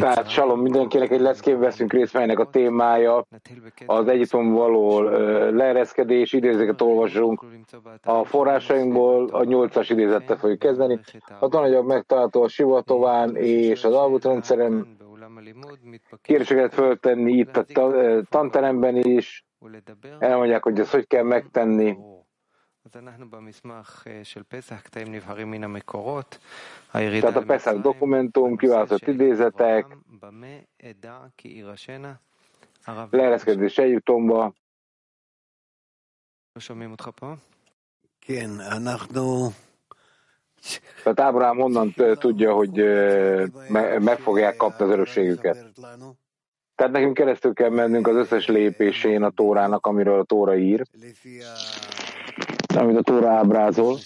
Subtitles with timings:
[0.00, 3.26] Tehát salom mindenkinek egy leckében veszünk részt, melynek a témája
[3.86, 5.00] az Egyiptom való
[5.50, 7.44] leereszkedés, idézeket olvasunk
[8.02, 10.98] a forrásainkból, a nyolcas idézettel fogjuk kezdeni.
[11.38, 14.96] A tananyag megtalálható a Sivatován és az Alvut rendszeren.
[16.22, 17.64] Kérdéseket föltenni itt a
[18.28, 19.44] tanteremben is.
[20.18, 21.96] Elmondják, hogy ezt hogy kell megtenni.
[27.20, 29.96] Tehát a Pesach dokumentum, kiválasztott idézetek,
[33.10, 34.52] leereszkedés Egyiptomba.
[41.02, 42.72] Tehát Ábrám honnan tudja, hogy
[44.00, 45.72] meg fogják kapni az örökségüket.
[46.74, 50.82] Tehát nekünk keresztül kell mennünk az összes lépésén a Tórának, amiről a Tóra ír
[52.76, 53.98] amit a Tóra ábrázol.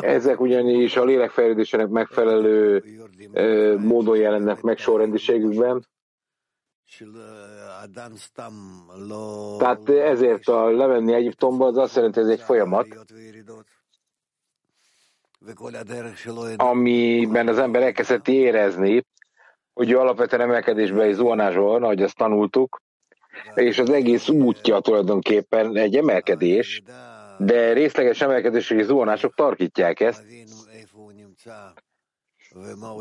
[0.00, 2.84] Ezek ugyanis a lélekfejlődésének megfelelő
[3.78, 5.86] módon jelennek meg sorrendiségükben.
[9.58, 12.86] Tehát ezért a levenni Egyiptomba az azt jelenti, hogy ez egy folyamat,
[16.56, 19.06] amiben az ember elkezdheti érezni,
[19.72, 22.82] hogy ő alapvetően emelkedésben és zuhanásban van, ahogy azt tanultuk,
[23.54, 26.82] és az egész útja tulajdonképpen egy emelkedés,
[27.38, 30.22] de részleges emelkedés és zuhanások tarkítják ezt.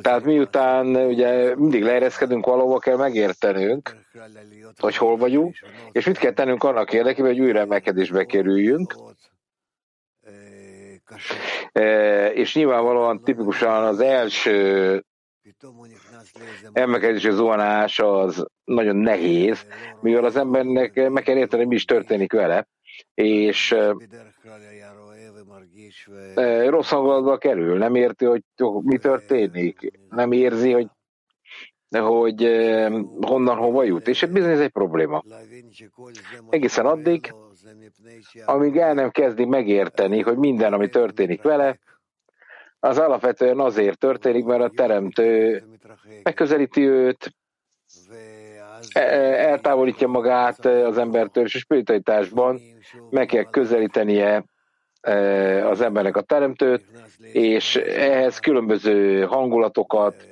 [0.02, 3.95] Tehát miután ugye mindig leereszkedünk valahova, kell megértenünk,
[4.78, 5.56] hogy hol vagyunk,
[5.92, 8.95] és mit kell tennünk annak érdekében, hogy újra emelkedésbe kerüljünk.
[11.72, 15.04] E, és nyilvánvalóan tipikusan az első
[16.73, 19.66] emelkedési zuhanás az nagyon nehéz,
[20.02, 22.67] mivel az embernek meg kell érteni, mi is történik vele,
[23.13, 23.75] és
[26.67, 28.41] rossz hangulatba kerül, nem érti, hogy
[28.81, 30.88] mi történik, nem érzi, hogy
[31.99, 32.43] hogy
[33.21, 35.23] honnan hova jut, és bizony ez egy probléma.
[36.49, 37.33] Egészen addig,
[38.45, 41.80] amíg el nem kezdi megérteni, hogy minden, ami történik vele,
[42.83, 45.64] az alapvetően azért történik, mert a teremtő
[46.23, 47.36] megközelíti őt,
[48.94, 52.60] e, e, eltávolítja magát az embertől, és a spiritualitásban
[53.10, 54.43] meg kell közelítenie
[55.02, 56.86] e, az embernek a teremtőt,
[57.32, 60.27] és ehhez különböző hangulatokat,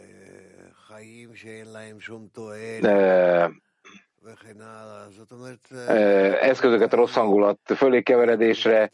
[6.42, 8.92] eszközöket a rossz hangulat fölé keveredésre,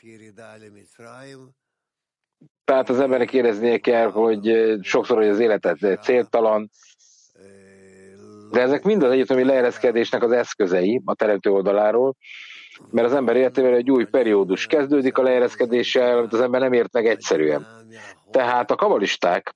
[2.67, 6.69] tehát az embernek éreznie kell, hogy sokszor, hogy az életet céltalan,
[8.51, 12.15] de ezek mind az egyetemi leereszkedésnek az eszközei a teremtő oldaláról,
[12.89, 16.93] mert az ember életével egy új periódus kezdődik a leereszkedéssel, amit az ember nem ért
[16.93, 17.67] meg egyszerűen.
[18.31, 19.55] Tehát a kabalisták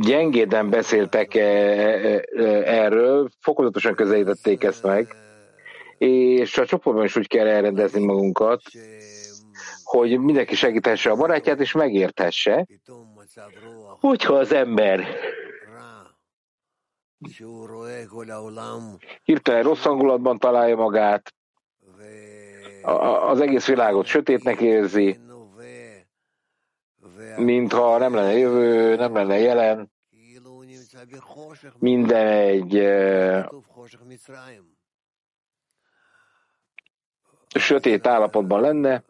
[0.00, 1.34] gyengéden beszéltek
[2.64, 5.16] erről, fokozatosan közelítették ezt meg,
[6.02, 8.62] és a csoportban is úgy kell elrendezni magunkat,
[9.82, 12.66] hogy mindenki segíthesse a barátját, és megérthesse,
[14.00, 15.06] hogyha az ember
[19.24, 21.34] hirtelen rossz hangulatban találja magát,
[23.28, 25.18] az egész világot sötétnek érzi,
[27.36, 29.92] mintha nem lenne jövő, nem lenne jelen,
[31.78, 32.74] minden egy
[37.54, 39.02] sötét állapotban lenne,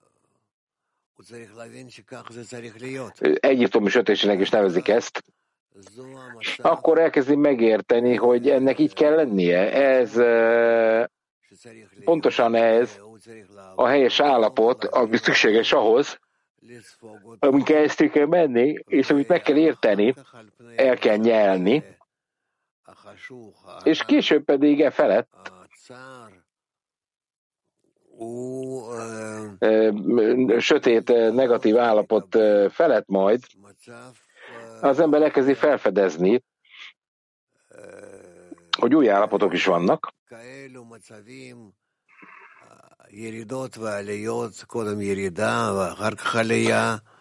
[3.41, 5.25] egyiptomi sötétségnek is nevezik ezt,
[6.56, 9.72] akkor elkezdi megérteni, hogy ennek így kell lennie.
[9.72, 10.12] Ez
[12.04, 12.98] pontosan ez
[13.75, 16.19] a helyes állapot, ami szükséges ahhoz,
[17.38, 20.14] amin keresztül kell menni, és amit meg kell érteni,
[20.76, 21.84] el kell nyelni,
[23.82, 25.53] és később pedig e felett
[30.59, 32.39] sötét, negatív állapot
[32.71, 33.41] felett majd.
[34.80, 36.45] Az ember elkezdi felfedezni,
[38.78, 40.13] hogy új állapotok is vannak,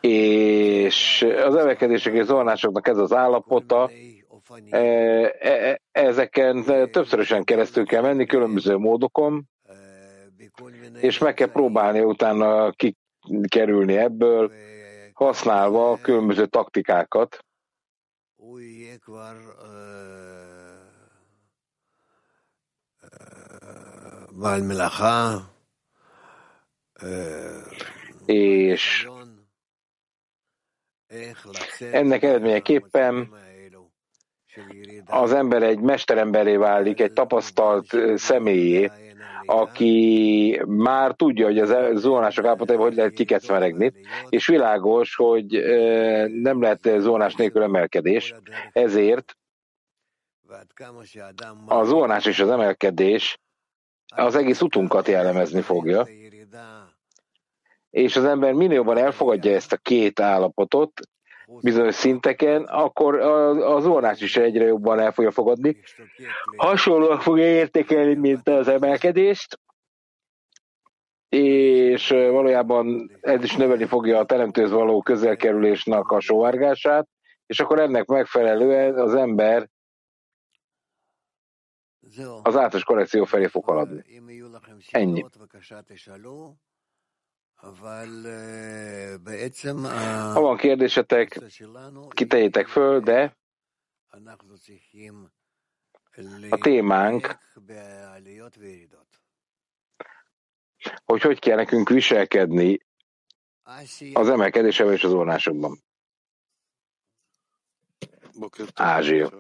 [0.02, 3.90] és az emelkedések és zónásoknak ez az állapota,
[5.92, 9.51] ezeken többszörösen keresztül kell menni különböző módokon,
[11.00, 14.52] és meg kell próbálni utána kikerülni ebből,
[15.14, 17.46] használva különböző taktikákat.
[28.26, 29.10] és
[31.92, 33.34] ennek eredményeképpen
[35.06, 38.92] az ember egy mesteremberé válik, egy tapasztalt személyé,
[39.46, 43.94] aki már tudja, hogy az zónások állapotában hogy lehet kikecmeregni,
[44.30, 45.46] és világos, hogy
[46.28, 48.36] nem lehet zónás nélkül emelkedés,
[48.72, 49.38] ezért
[51.66, 53.40] a zónás és az emelkedés
[54.16, 56.08] az egész utunkat jellemezni fogja,
[57.90, 61.02] és az ember minél jobban elfogadja ezt a két állapotot,
[61.62, 63.16] bizonyos szinteken, akkor
[63.60, 65.78] az ornás is egyre jobban el fogja fogadni.
[66.56, 69.60] Hasonlóan fogja értékelni, mint az emelkedést,
[71.30, 77.08] és valójában ez is növelni fogja a teremtőhöz való közelkerülésnek a sóvárgását,
[77.46, 79.70] és akkor ennek megfelelően az ember
[82.18, 84.04] az általános korrekció felé fog haladni.
[84.92, 85.26] Ennyi.
[90.34, 91.40] Ha van kérdésetek,
[92.10, 93.38] kitejétek föl, de
[96.50, 97.38] a témánk,
[101.06, 102.80] hogy hogy kell nekünk viselkedni
[104.14, 105.84] az emelkedésben és az ornásokban.
[108.74, 109.32] Ázsia.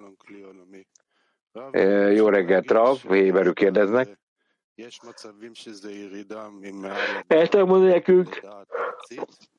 [2.13, 4.20] Jó reggelt, Rav, Héberű kérdeznek.
[7.27, 8.41] El tudom mondani nekünk,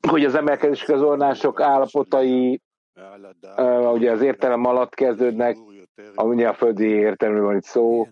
[0.07, 2.61] hogy az emelkedés közolnások állapotai
[3.57, 5.57] uh, ugye az értelem alatt kezdődnek,
[6.15, 8.07] ami a földi értelemről van itt szó.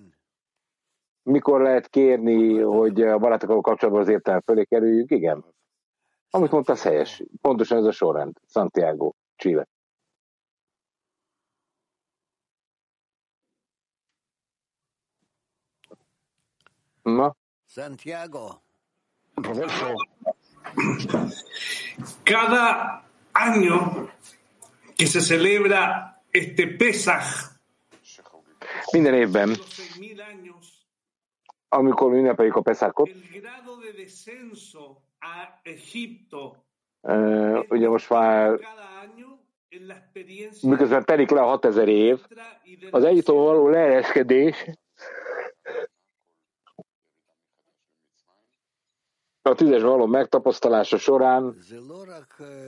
[1.24, 5.12] Mikor lehet kérni, hogy a barátokkal kapcsolatban az értelem fölé kerüljünk?
[5.12, 5.46] Igen.
[6.30, 7.24] Amit mondta, az helyes.
[7.42, 8.38] Pontosan ez a sorrend.
[8.48, 9.68] Santiago, Chile.
[17.04, 17.36] No.
[17.66, 18.62] Santiago.
[22.24, 23.04] Cada
[23.34, 24.10] año
[24.96, 27.52] que se celebra este Pesach,
[28.92, 29.56] minden évben,
[31.70, 33.10] amikor ünnepeljük a Pesachot,
[37.02, 38.60] uh, ugye most már
[40.62, 42.20] miközben telik le a 6000 év,
[42.92, 44.66] az egyitől való leereszkedés
[49.42, 51.56] a tízes való megtapasztalása során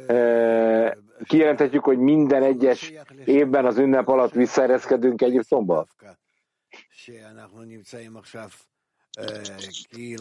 [0.08, 2.94] e, kijelenthetjük, hogy minden egyes
[3.26, 5.88] évben az ünnep alatt visszaereszkedünk Egyiptomba?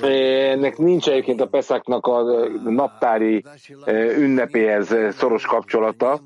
[0.00, 3.44] Ennek nincs egyébként a Peszaknak a naptári
[4.16, 6.20] ünnepéhez szoros kapcsolata.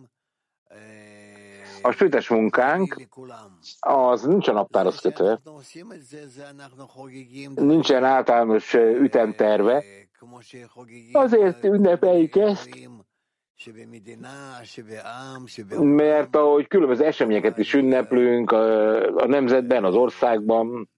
[1.82, 2.96] A sütes munkánk
[3.80, 5.40] az nincs a naptárhoz kötve,
[7.54, 9.84] nincsen általános ütemterve,
[11.12, 12.68] Azért ünnepeljük ezt,
[15.80, 20.88] mert ahogy különböző eseményeket is ünneplünk a, a nemzetben, az országban,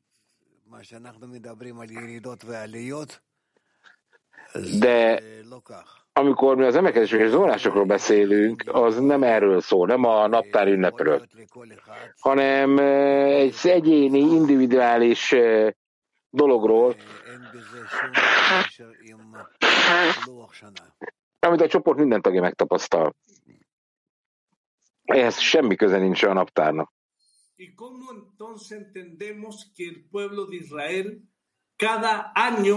[4.78, 5.22] de
[6.12, 11.26] amikor mi az emelkedések és zónásokról beszélünk, az nem erről szól, nem a naptár ünnepről,
[12.20, 15.34] hanem egy egyéni, individuális
[16.42, 16.96] dologról,
[21.38, 23.14] amit a csoport minden tagja megtapasztal.
[25.04, 26.90] Ehhez semmi köze nincs a naptárnak.
[27.56, 31.06] ¿Y cómo entonces entendemos que el pueblo de Israel
[31.76, 32.12] cada
[32.48, 32.76] año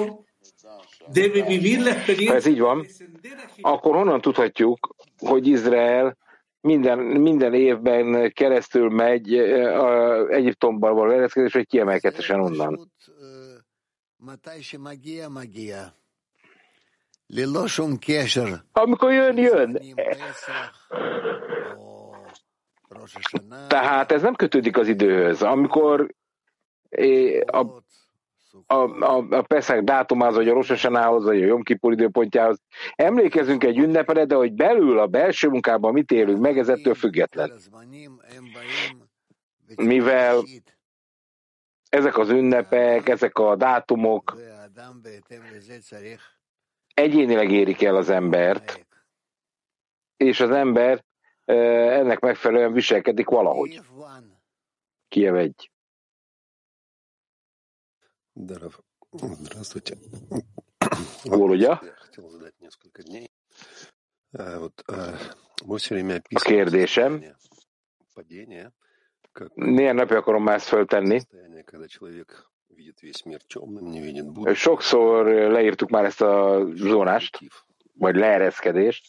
[1.19, 2.31] debe vivir la experiencia?
[2.31, 2.85] Ha ez így van,
[3.61, 6.17] akkor honnan tudhatjuk, hogy Izrael
[6.61, 12.91] minden, minden évben keresztül megy a Egyiptomban való ereszkedés, vagy kiemelkedésen onnan?
[18.71, 19.79] Amikor jön, jön.
[23.67, 25.41] Tehát ez nem kötődik az időhöz.
[25.41, 26.13] Amikor
[27.45, 27.65] a,
[28.67, 32.61] a, a, a Peszek dátumához, vagy a Rososanához, vagy a Jom Kipur időpontjához
[32.95, 37.51] emlékezünk egy ünnepre, de hogy belül a belső munkában mit élünk meg, ez ettől független.
[39.75, 40.43] Mivel
[41.90, 44.36] ezek az ünnepek, ezek a dátumok
[46.94, 48.86] egyénileg érik el az embert,
[50.16, 51.04] és az ember
[51.44, 53.80] ennek megfelelően viselkedik valahogy.
[55.08, 55.70] Kiev egy.
[58.32, 59.96] Здравствуйте.
[61.24, 61.80] Володя.
[66.28, 67.24] A kérdésem,
[69.53, 71.19] néhány napja akarom már ezt föltenni,
[74.53, 77.39] Sokszor leírtuk már ezt a zónást,
[77.93, 79.05] vagy leereszkedést,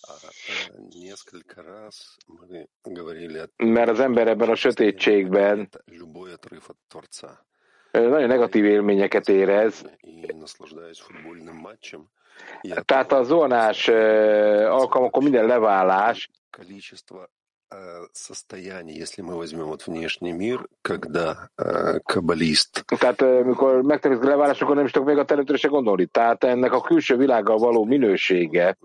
[3.57, 5.69] mert az ember ebben a sötétségben
[7.91, 9.85] nagyon negatív élményeket érez.
[12.85, 13.89] Tehát a zónás
[14.69, 16.31] alkalmakon minden leválás
[18.14, 22.86] состояние, если мы возьмем вот внешний мир, когда э, каббалист...
[22.86, 26.06] Tehát amikor megtörténik leválás, akkor nem is tudok még a teremtőre se gondolni.
[26.06, 28.78] Tehát ennek a külső világgal való minősége,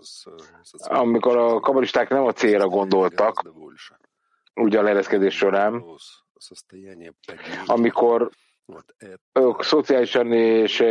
[0.77, 3.43] amikor a kabalisták nem a célra gondoltak,
[4.55, 5.83] ugye a leereszkedés során,
[7.65, 8.29] amikor
[9.33, 10.83] ők szociálisan és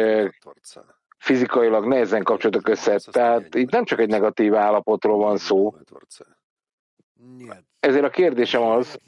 [1.19, 3.01] fizikailag nehezen kapcsolatok össze.
[3.11, 5.75] Tehát itt nem csak egy negatív állapotról van szó,
[7.88, 9.00] ezért a kérdésem az,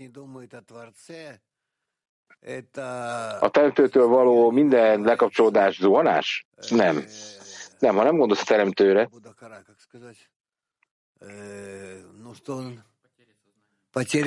[3.40, 6.46] a teremtőtől való minden lekapcsolódás zuhanás?
[6.70, 7.04] Nem.
[7.80, 9.10] Nem, ha nem gondolsz a teremtőre,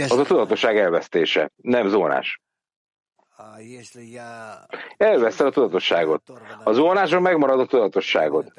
[0.09, 2.41] az a tudatosság elvesztése, nem zónás.
[4.97, 6.23] Elveszted a tudatosságot.
[6.65, 8.53] A zónáson megmarad a tudatosságod.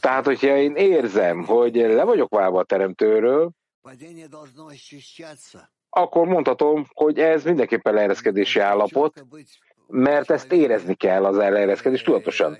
[0.00, 3.50] Tehát, hogyha én érzem, hogy le vagyok válva a teremtőről,
[5.90, 9.24] akkor mondhatom, hogy ez mindenképpen leereszkedési állapot,
[9.86, 12.58] mert ezt érezni kell az leereszkedés tudatosan.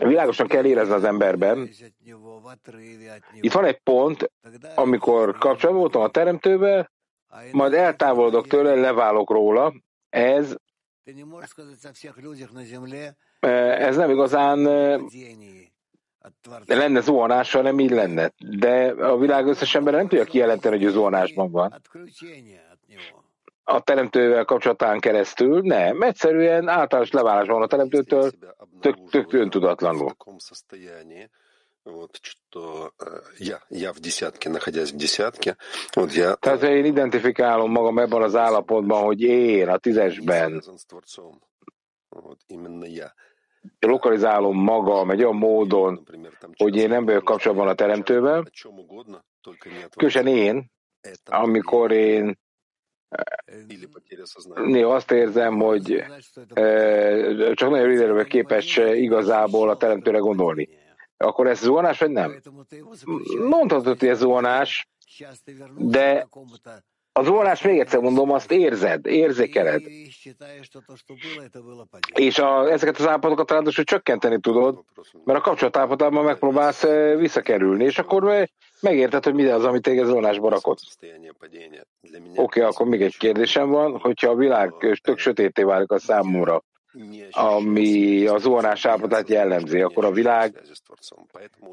[0.00, 1.70] Világosan kell érezni az emberben.
[3.40, 4.30] Itt van egy pont,
[4.74, 6.90] amikor kapcsolatban voltam a teremtőbe,
[7.52, 9.74] majd eltávolodok tőle, leválok róla.
[10.08, 10.54] Ez
[13.40, 14.58] ez nem igazán
[16.66, 18.32] lenne zuhanás, hanem így lenne.
[18.58, 21.74] De a világ összes ember nem tudja kijelenteni, hogy zuhanásban van.
[23.64, 28.30] A teremtővel kapcsolatán keresztül nem, egyszerűen általános leválás van a teremtőtől,
[28.80, 30.14] tök, tök öntudatlanul.
[36.40, 40.62] Tehát én identifikálom magam ebben az állapotban, hogy én a tízesben
[43.78, 46.06] lokalizálom magam egy olyan módon,
[46.56, 48.44] hogy én nem vagyok kapcsolatban a teremtővel,
[49.96, 50.70] különösen én,
[51.24, 52.38] amikor én
[54.54, 56.04] néha azt érzem, hogy
[57.54, 60.68] csak nagyon vagyok képes igazából a teremtőre gondolni.
[61.16, 62.40] Akkor ez zuhanás, vagy nem?
[63.48, 64.88] Mondhatod, hogy ez zuhanás,
[65.76, 66.28] de
[67.12, 69.82] az orrás, még egyszer mondom, azt érzed, érzékeled.
[72.14, 74.84] És a, ezeket az állapotokat ráadásul csökkenteni tudod,
[75.24, 78.48] mert a kapcsolatállapotában megpróbálsz eh, visszakerülni, és akkor
[78.80, 80.78] megérted, hogy mi az, amit téged zónásba rakott.
[81.00, 86.62] Oké, okay, akkor még egy kérdésem van, hogyha a világ tök sötété válik a számomra,
[87.30, 90.62] ami az zuhanás állapotát jellemzi, akkor a világ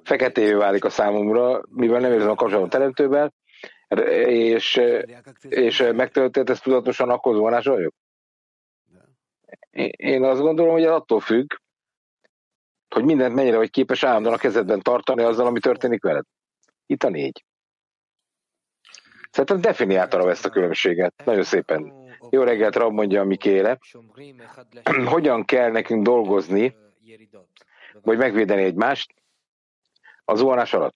[0.04, 3.34] feketévé válik a számomra, mivel nem érzem a kapcsolatot teremtővel,
[4.28, 4.82] és,
[5.42, 7.94] és megtöltött ezt tudatosan, akkor zónás vagyok?
[9.92, 11.54] Én azt gondolom, hogy ez attól függ,
[12.90, 16.26] hogy mindent mennyire vagy képes állandóan a kezedben tartani azzal, ami történik veled.
[16.86, 17.46] Itt a négy.
[19.32, 21.14] Szerintem definiálta ezt a különbséget.
[21.26, 21.94] Nagyon szépen.
[22.30, 23.78] Jó reggelt, Rab mondja a Mikéle.
[25.06, 26.76] Hogyan kell nekünk dolgozni,
[28.02, 29.14] vagy megvédeni egymást
[30.26, 30.96] az zuhanás alatt?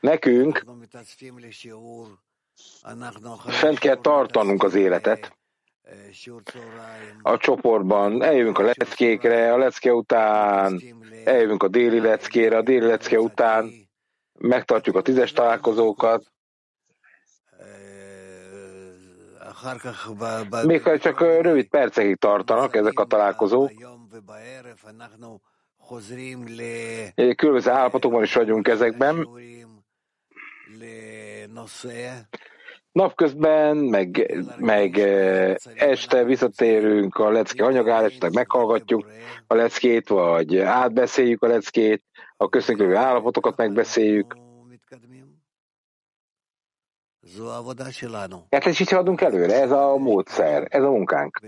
[0.00, 0.64] Nekünk
[3.50, 5.36] fent kell tartanunk az életet
[7.22, 8.22] a csoportban.
[8.22, 10.82] Eljövünk a leckékre, a lecke után
[11.24, 13.70] eljövünk a déli leckére, a déli lecke után
[14.38, 16.32] megtartjuk a tízes találkozókat,
[20.64, 23.70] még csak rövid percekig tartanak ezek a találkozók,
[27.36, 29.28] Különböző állapotokban is vagyunk ezekben.
[32.92, 34.98] Napközben, meg, meg
[35.74, 39.06] este visszatérünk a lecke anyagára, esetleg meghallgatjuk
[39.46, 42.02] a leckét, vagy átbeszéljük a leckét,
[42.36, 44.36] a köztünk lévő állapotokat megbeszéljük.
[48.50, 51.40] Hát és így haladunk előre, ez a módszer, ez a munkánk.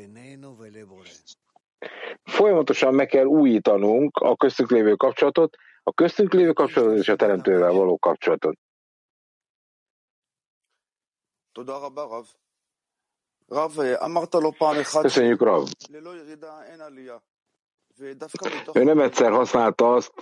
[2.23, 7.73] Folyamatosan meg kell újítanunk a köztünk lévő kapcsolatot, a köztünk lévő kapcsolatot és a teremtővel
[7.73, 8.59] való kapcsolatot.
[15.01, 15.69] Köszönjük, Rav.
[18.73, 20.13] Ő nem egyszer használta azt,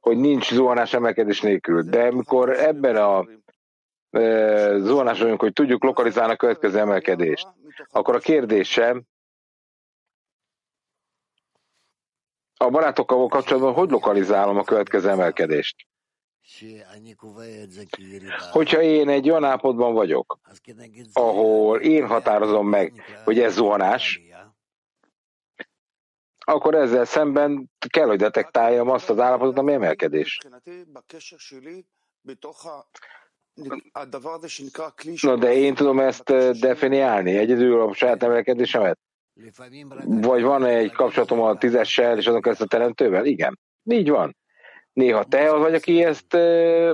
[0.00, 3.26] hogy nincs zuhanás emelkedés nélkül, de amikor ebben a
[4.78, 7.46] zuhanás vagyunk, hogy tudjuk lokalizálni a következő emelkedést,
[7.90, 9.02] akkor a kérdésem,
[12.58, 15.86] a barátokkal kapcsolatban hogy lokalizálom a következő emelkedést?
[18.50, 20.38] Hogyha én egy olyan állapotban vagyok,
[21.12, 22.92] ahol én határozom meg,
[23.24, 24.20] hogy ez zuhanás,
[26.38, 30.38] akkor ezzel szemben kell, hogy detektáljam azt az állapotot, ami emelkedés.
[35.20, 38.98] Na, de én tudom ezt eh, definiálni, egyedül a saját emelkedésemet?
[40.05, 43.25] Vagy van -e egy kapcsolatom a tízessel és azok ezt a teremtővel?
[43.25, 44.35] Igen, így van.
[44.93, 46.91] Néha te az vagy, aki ezt, eh,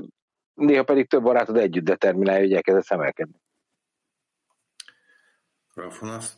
[0.53, 3.35] néha pedig több barátod együtt determinálja, hogy elkezdesz emelkedni.
[5.75, 6.37] Раф, у нас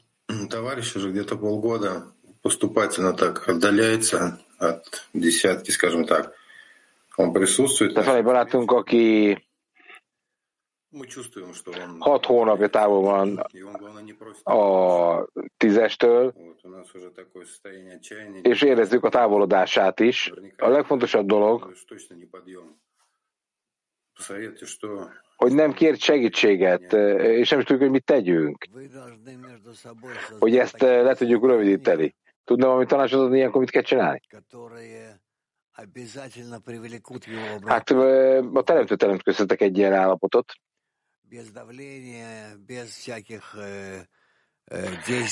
[0.50, 6.34] товарищ уже где-то полгода поступательно так отдаляется от десятки, скажем так.
[7.18, 7.94] Он присутствует.
[7.94, 9.38] Tehát van egy barátunk, aki
[11.99, 13.47] hat hónapja távol van
[14.43, 16.35] a tízestől,
[18.43, 20.33] és érezzük a távolodását is.
[20.57, 21.75] A legfontosabb dolog,
[25.37, 28.67] hogy nem kért segítséget, és nem is tudjuk, hogy mit tegyünk.
[30.39, 32.15] Hogy ezt le tudjuk rövidíteni.
[32.45, 34.21] Tudna valami tanácsot adni, ilyenkor mit kell csinálni?
[37.65, 40.53] Hát a teremtő teremt köztetek egy ilyen állapotot,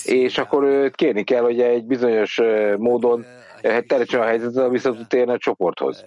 [0.04, 2.40] és akkor kérni kell, hogy egy bizonyos
[2.76, 3.24] módon
[3.60, 6.04] teremtsen a helyzetet, vissza tud térni a csoporthoz.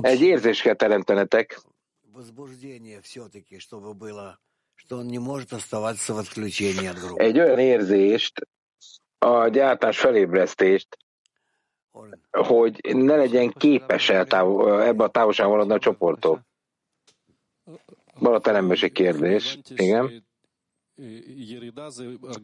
[0.00, 1.60] Egy érzést kell teremtenetek,
[7.14, 8.48] egy olyan érzést,
[9.18, 10.98] a gyártás felébresztést,
[12.30, 16.46] hogy ne legyen képes eltávol, ebbe a távolságban maradni a csoporttól.
[18.80, 19.58] Egy kérdés.
[19.74, 20.26] Igen.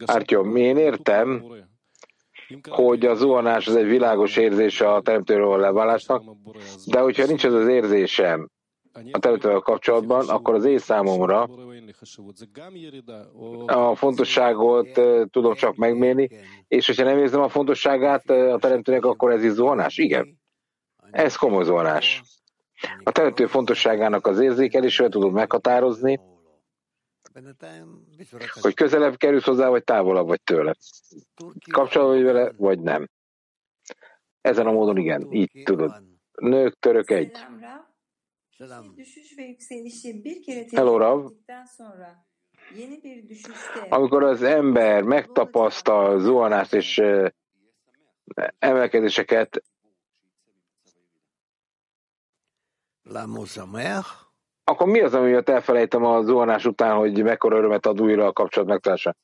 [0.05, 1.43] Ártyom, én értem,
[2.69, 6.23] hogy a zuhanás az egy világos érzés a teremtőről leválásnak,
[6.85, 8.49] de hogyha nincs ez az érzésem,
[9.11, 11.43] a területével kapcsolatban, akkor az én számomra
[13.65, 16.29] a fontosságot tudom csak megmérni,
[16.67, 19.97] és hogyha nem érzem a fontosságát a teremtőnek, akkor ez is zuhanás?
[19.97, 20.39] Igen.
[21.11, 22.23] Ez komoly zuhanás.
[23.03, 26.19] A teremtő fontosságának az érzékelésével tudod meghatározni,
[28.61, 30.75] hogy közelebb kerülsz hozzá, vagy távolabb vagy tőle.
[31.71, 33.09] Kapcsolatban vagy vele, vagy nem.
[34.41, 36.03] Ezen a módon igen, így tudod.
[36.35, 37.37] Nők, török egy.
[43.03, 47.01] Bir düşüşte amikor az ember megtapasztal zuhanást és
[48.59, 49.63] emelkedéseket,
[54.63, 58.33] akkor mi az, ami miatt elfelejtem a zuhanás után, hogy mekkora örömet ad újra a
[58.33, 59.15] kapcsolat megtartása?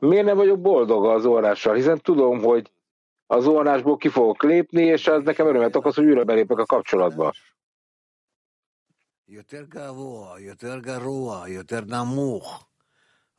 [0.00, 1.74] Miért nem vagyok boldog a zuhanással?
[1.74, 2.72] Hiszen tudom, hogy
[3.26, 7.32] a zuhanásból ki fogok lépni, és az nekem örömet okoz, hogy újra belépek a kapcsolatba.
[9.27, 12.65] יותר גבוה, יותר גרוע, יותר נמוך,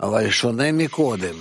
[0.00, 1.36] אבל שונה מקודם.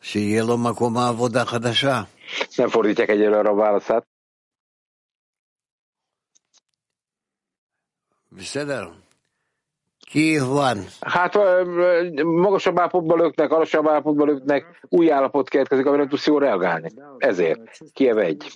[0.00, 2.02] שיהיה לו מקום עבודה חדשה.
[2.58, 4.06] Nem fordítják egyelőre a válaszát.
[8.32, 8.92] בסדר.
[9.98, 10.78] Ki van?
[11.00, 11.34] Hát
[12.22, 16.90] magasabb állapotban löknek, alacsonyabb állapotban löknek, új állapot keletkezik, amire nem tudsz jól reagálni.
[17.18, 17.78] Ezért.
[17.92, 18.54] Kiev egy.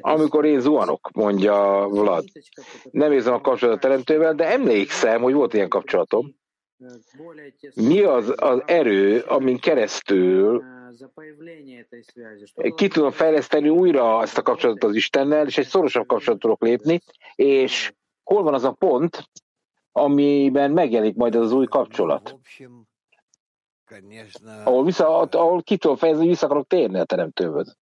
[0.00, 2.24] Amikor én zuhanok, mondja Vlad,
[2.90, 6.36] nem érzem a kapcsolatot teremtővel, de emlékszem, hogy volt ilyen kapcsolatom.
[7.74, 10.62] Mi az az erő, amin keresztül
[12.74, 17.00] ki tudom fejleszteni újra ezt a kapcsolatot az Istennel, és egy szorosabb kapcsolatot tudok lépni,
[17.34, 17.92] és
[18.24, 19.30] hol van az a pont,
[19.92, 22.38] amiben megjelenik majd az új kapcsolat?
[24.64, 27.76] Ahol, vissza, ahol ki tudom fejezni, hogy vissza akarok térni a teremtőhöz.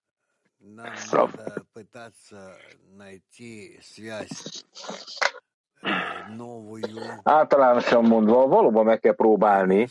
[7.23, 9.87] Általánosan mondva, valóban meg kell próbálni.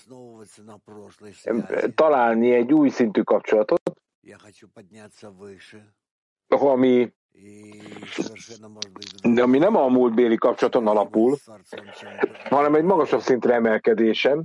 [1.94, 3.92] Találni egy új szintű kapcsolatot,
[6.48, 7.14] ami,
[9.40, 11.36] ami nem a múltbéli kapcsolaton alapul,
[12.44, 14.44] hanem egy magasabb szintre emelkedésem,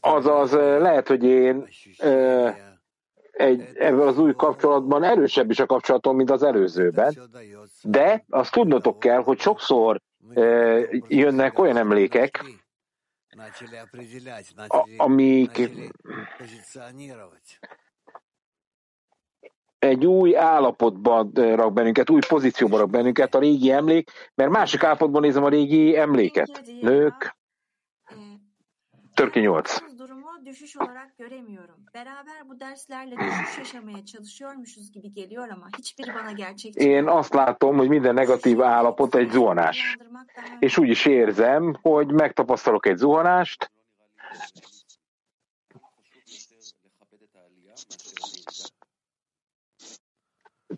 [0.00, 1.68] Azaz lehet, hogy én
[3.32, 7.16] egy, ebben az új kapcsolatban erősebb is a kapcsolatom, mint az előzőben,
[7.82, 10.00] de azt tudnotok kell, hogy sokszor
[10.34, 10.42] e,
[11.08, 12.44] jönnek olyan emlékek,
[14.96, 15.70] amik
[19.82, 25.20] egy új állapotban rak bennünket, új pozícióban rak bennünket a régi emlék, mert másik állapotban
[25.20, 26.62] nézem a régi emléket.
[26.80, 27.36] Nők,
[29.14, 29.82] Törki 8
[30.44, 31.76] düşüş olarak göremiyorum.
[31.94, 36.80] Beraber bu derslerle düşüş yaşamaya çalışıyormuşuz gibi geliyor ama hiçbiri bana gerçekçi.
[36.80, 39.96] Én azt látom, hogy minden negatív állapot egy zuhanás.
[40.60, 43.70] És úgy is érzem, hogy megtapasztalok egy zuhanást,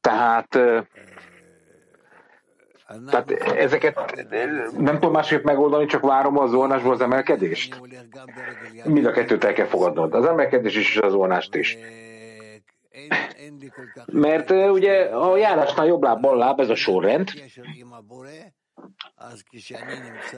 [0.05, 0.59] Tehát
[3.11, 4.27] tehát ezeket
[4.79, 7.81] nem tudom másképp megoldani, csak várom a zónásból az emelkedést.
[8.85, 10.15] Mind a kettőt el kell fogadnod.
[10.15, 11.79] Az emelkedés is, és az zónást is.
[14.07, 17.31] Mert ugye a járásnál jobb láb, bal láb, ez a sorrend,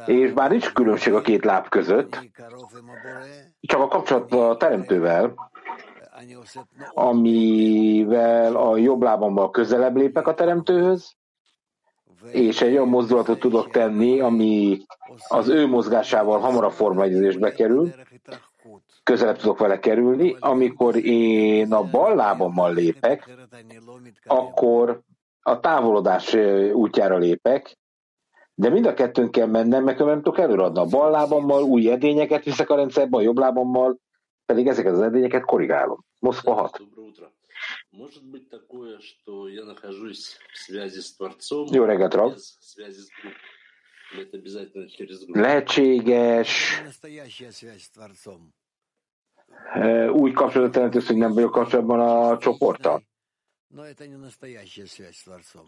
[0.06, 2.30] és bár nincs különbség a két láb között,
[3.60, 5.34] csak a kapcsolat a teremtővel,
[6.94, 11.16] amivel a jobb lábammal közelebb lépek a teremtőhöz,
[12.30, 14.80] és egy olyan mozdulatot tudok tenni, ami
[15.28, 17.90] az ő mozgásával hamarabb formányozásba kerül,
[19.02, 20.36] közelebb tudok vele kerülni.
[20.38, 23.30] Amikor én a bal lábammal lépek,
[24.24, 25.00] akkor
[25.42, 26.34] a távolodás
[26.72, 27.78] útjára lépek,
[28.54, 30.78] de mind a kettőn kell mennem, mert nem tudok előadni.
[30.78, 33.98] A bal lábammal új edényeket viszek a rendszerbe, a jobb lábammal
[34.46, 36.04] pedig ezeket az edényeket korrigálom.
[36.18, 36.82] Moszkva 6.
[41.72, 42.34] Jó reggelt, Rob.
[45.26, 46.80] Lehetséges
[49.72, 53.02] э, úgy kapcsolatot teremtesz, hogy nem vagyok kapcsolatban a csoporttal.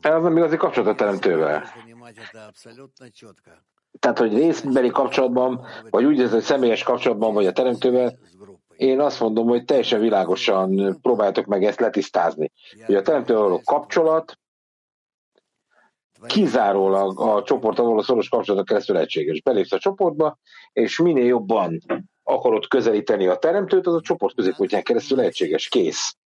[0.01, 1.65] Ez nem igazi kapcsolatot teremtővel.
[3.99, 8.19] Tehát, hogy részbeli kapcsolatban, vagy úgy ez, hogy személyes kapcsolatban vagy a teremtővel,
[8.79, 12.53] én azt mondom, hogy teljesen világosan próbáljátok meg ezt letisztázni.
[12.87, 14.39] Hogy a teremtővel való kapcsolat
[16.27, 19.43] kizárólag a csoport, ahol a szoros kapcsolatok keresztül egységes.
[19.43, 20.39] Belépsz a csoportba,
[20.73, 21.81] és minél jobban
[22.23, 25.69] akarod közelíteni a teremtőt, az a csoport középpontján keresztül egységes.
[25.69, 26.17] Kész.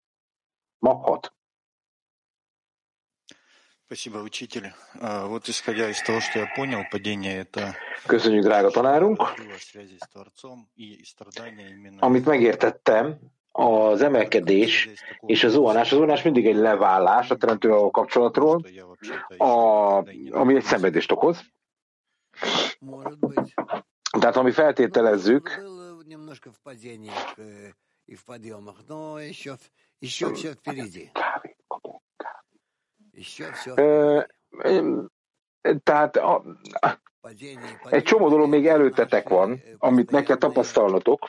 [0.79, 1.33] Maghat.
[8.07, 9.23] Köszönjük, drága tanárunk.
[11.99, 13.19] Amit megértettem,
[13.53, 14.89] az emelkedés
[15.21, 15.93] és a zuhanás.
[15.93, 18.65] A zuhanás mindig egy leválás a teremtővel kapcsolatról,
[19.39, 19.47] a,
[20.31, 21.41] ami egy szenvedést okoz.
[24.21, 25.63] Tehát, ami feltételezzük,
[35.83, 36.45] tehát a,
[37.91, 41.29] egy csomó dolog még előttetek van, amit meg kell tapasztalnotok.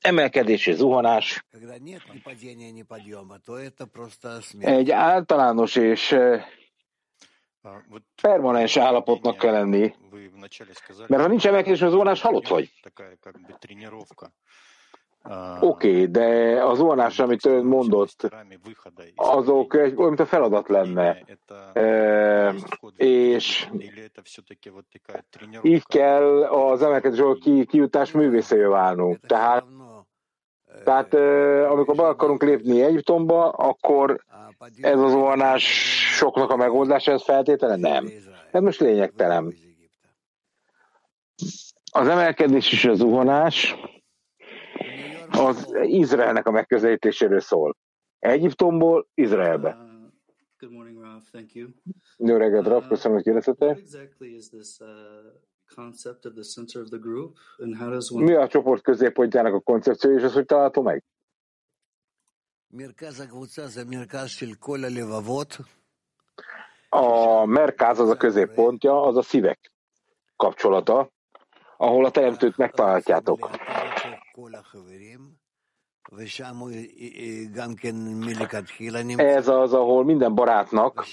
[0.00, 1.46] Emelkedés és zuhanás.
[4.58, 6.16] Egy általános és
[8.22, 9.94] permanens állapotnak kell lenni.
[11.06, 12.72] Mert ha nincs emelkedés, az zuhanás halott vagy.
[15.60, 16.24] Oké, okay, de
[16.64, 18.30] az zuhanás, amit ön mondott,
[19.14, 21.24] azok egy, olyan, mint a feladat lenne.
[21.72, 22.54] E,
[22.96, 23.68] és
[25.62, 29.20] így kell az emelkedésről ki, kijutás művészével válnunk.
[29.26, 29.64] Tehát,
[30.84, 31.14] tehát
[31.70, 34.24] amikor be akarunk lépni Egyiptomba, akkor
[34.80, 35.64] ez az zuhanás
[36.16, 37.76] soknak a megoldása, ez feltétele?
[37.76, 38.08] Nem.
[38.50, 39.54] Ez most lényegtelen.
[41.92, 43.76] Az emelkedés és a zuhanás,
[45.36, 47.76] az Izraelnek a megközelítéséről szól.
[48.18, 49.76] Egyiptomból Izraelbe.
[50.58, 51.30] Good morning, Ralph.
[51.30, 51.68] Thank you.
[52.16, 52.88] Jó reggelt, Ralph.
[52.88, 53.82] Köszönöm, hogy kérdeztetek.
[58.08, 61.04] Mi a csoport középpontjának a koncepció, és az hogy található meg?
[66.88, 69.72] A merkáz az a középpontja, az a szívek
[70.36, 71.10] kapcsolata,
[71.76, 73.50] ahol a teremtőt megtalálhatjátok.
[79.20, 81.06] Ez az, ahol minden barátnak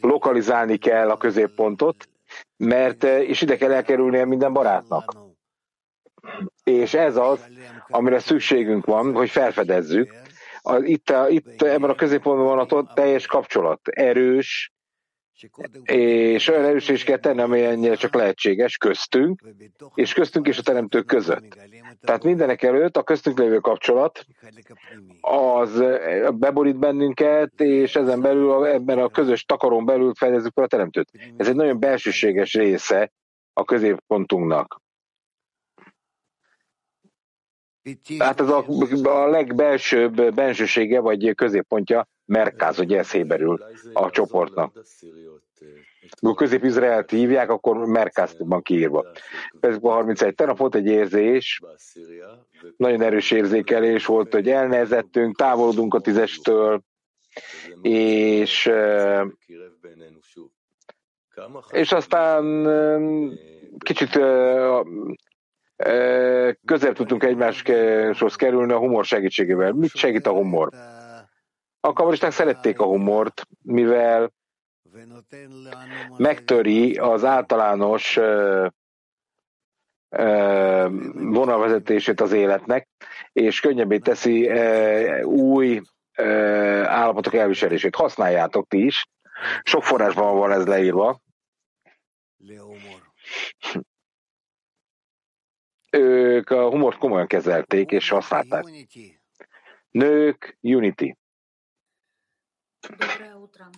[0.00, 2.08] lokalizálni kell a középpontot,
[2.56, 5.16] mert és ide kell elkerülnie minden barátnak.
[6.64, 7.48] És ez az,
[7.88, 10.14] amire szükségünk van, hogy felfedezzük.
[10.80, 13.80] Itt, itt ebben a középpontban van a teljes kapcsolat.
[13.88, 14.72] Erős,
[15.82, 19.42] és olyan erős is kell tenni, amelyennyire csak lehetséges köztünk,
[19.94, 21.58] és köztünk és a teremtők között.
[22.00, 24.26] Tehát mindenek előtt a köztünk lévő kapcsolat
[25.20, 25.82] az
[26.34, 31.10] beborít bennünket, és ezen belül, ebben a közös takaron belül fedezzük fel a teremtőt.
[31.36, 33.12] Ez egy nagyon belsőséges része
[33.52, 34.80] a középpontunknak.
[38.18, 38.64] Hát ez a,
[39.02, 44.72] a legbelsőbb bensősége, vagy középpontja, Merkáz, ugye ez héberül a csoportnak.
[46.20, 49.06] Ha közép-izraelt hívják, akkor Merkázban kiírva.
[49.60, 50.34] Ez a 31.
[50.34, 51.60] Tegnap volt egy érzés,
[52.76, 56.82] nagyon erős érzékelés volt, hogy elnehezettünk, távolodunk a tízestől,
[57.82, 58.70] és
[61.70, 62.68] és aztán
[63.78, 64.10] kicsit
[66.64, 69.72] közel tudtunk egymáshoz kerülni a humor segítségével.
[69.72, 70.68] Mit segít a humor?
[71.80, 74.32] A kamaristák szerették a humort, mivel
[76.16, 78.18] megtöri az általános
[81.12, 82.88] vonalvezetését az életnek,
[83.32, 84.50] és könnyebbé teszi
[85.22, 85.80] új
[86.84, 87.94] állapotok elviselését.
[87.94, 89.06] Használjátok ti is.
[89.62, 91.20] Sok forrásban van ez leírva.
[95.90, 98.64] Ők a humort komolyan kezelték és használták.
[99.90, 101.17] Nők, Unity.
[102.89, 103.71] Доброе утро.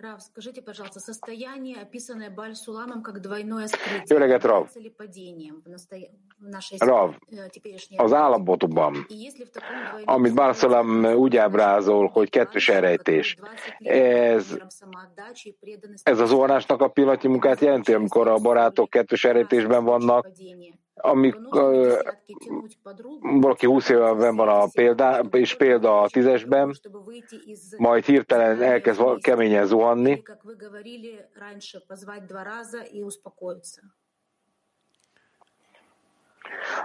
[0.00, 4.68] Рав, скажите, пожалуйста, состояние, описанное Баль Суламом как двойное скрытие, Jó reggelt, Rav.
[4.76, 5.96] ли падением в, насто...
[6.38, 7.16] в нашей Rav,
[7.96, 9.06] az állapotban,
[10.04, 13.36] amit Barcelam úgy ábrázol, hogy kettős elrejtés,
[13.78, 14.56] ez,
[16.02, 20.26] ez az orrásnak a pillanatnyi munkát jelenti, amikor a barátok kettős elrejtésben vannak,
[20.95, 22.03] amikor
[23.21, 26.79] valaki 20 évben van a példa, és példa a tízesben,
[27.77, 30.21] majd hirtelen elkezd keményen zuhanni,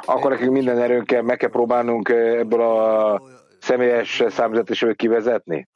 [0.05, 3.21] akkor nekünk minden erőnkkel meg kell próbálnunk ebből a
[3.61, 5.69] személyes számüzetésből kivezetni?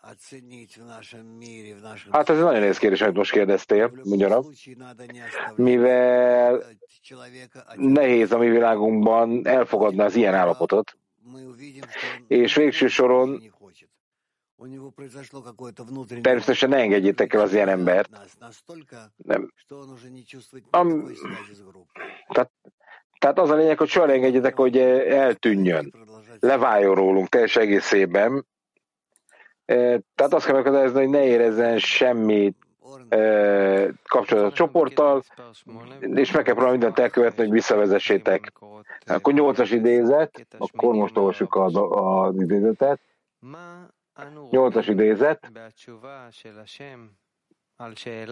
[2.11, 4.29] Hát ez egy nagyon nehéz kérdés, amit most kérdeztél, mondja
[5.57, 6.63] Mivel
[7.75, 10.97] nehéz a mi világunkban elfogadni az ilyen állapotot,
[12.27, 13.43] és végső soron
[16.23, 18.11] Természetesen ne engedjétek el az ilyen embert.
[19.17, 19.53] Nem.
[20.71, 21.11] Am,
[22.29, 22.51] tehát,
[23.19, 25.93] tehát az a lényeg, hogy soha engedjétek, hogy eltűnjön
[26.43, 28.47] leváljon rólunk teljes egészében.
[30.15, 32.57] Tehát azt kell megkapni, hogy ne érezzen semmit
[34.09, 35.23] kapcsolatot a csoporttal,
[36.01, 38.53] és meg kell próbálni mindent elkövetni, hogy visszavezessétek.
[39.07, 43.01] Akkor nyolcas idézet, akkor most olvassuk az, az idézetet.
[44.51, 45.51] Nyolcas idézet.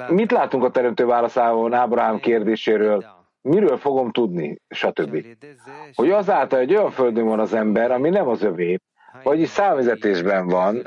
[0.09, 3.20] Mit látunk a teremtő válaszában Ábrahám kérdéséről?
[3.43, 5.27] Miről fogom tudni, stb.
[5.95, 8.79] Hogy azáltal, hogy olyan földön van az ember, ami nem az övé,
[9.23, 10.87] vagyis számvezetésben van,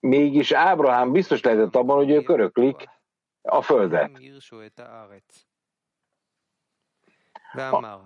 [0.00, 2.88] mégis Ábrahám biztos lehetett abban, hogy ők öröklik
[3.42, 4.10] a földet.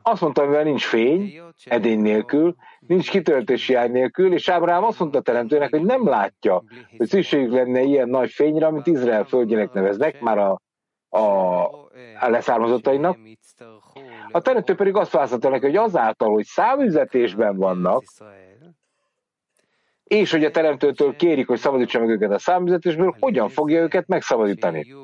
[0.02, 5.20] Azt mondta, mivel nincs fény, edény nélkül, nincs kitöltési ágy nélkül, és Ábrahám azt mondta
[5.20, 6.62] teremtőnek, hogy nem látja,
[6.96, 10.60] hogy szükségük lenne ilyen nagy fényre, amit Izrael földjének neveznek, már a,
[11.08, 11.20] a,
[12.20, 13.18] a leszármazottainak,
[14.36, 18.02] a teremtő pedig azt választotta neki, hogy azáltal, hogy számüzetésben vannak,
[20.04, 24.94] és hogy a teremtőtől kérik, hogy szabadítsa meg őket a számüzetésből, hogyan fogja őket megszabadítani.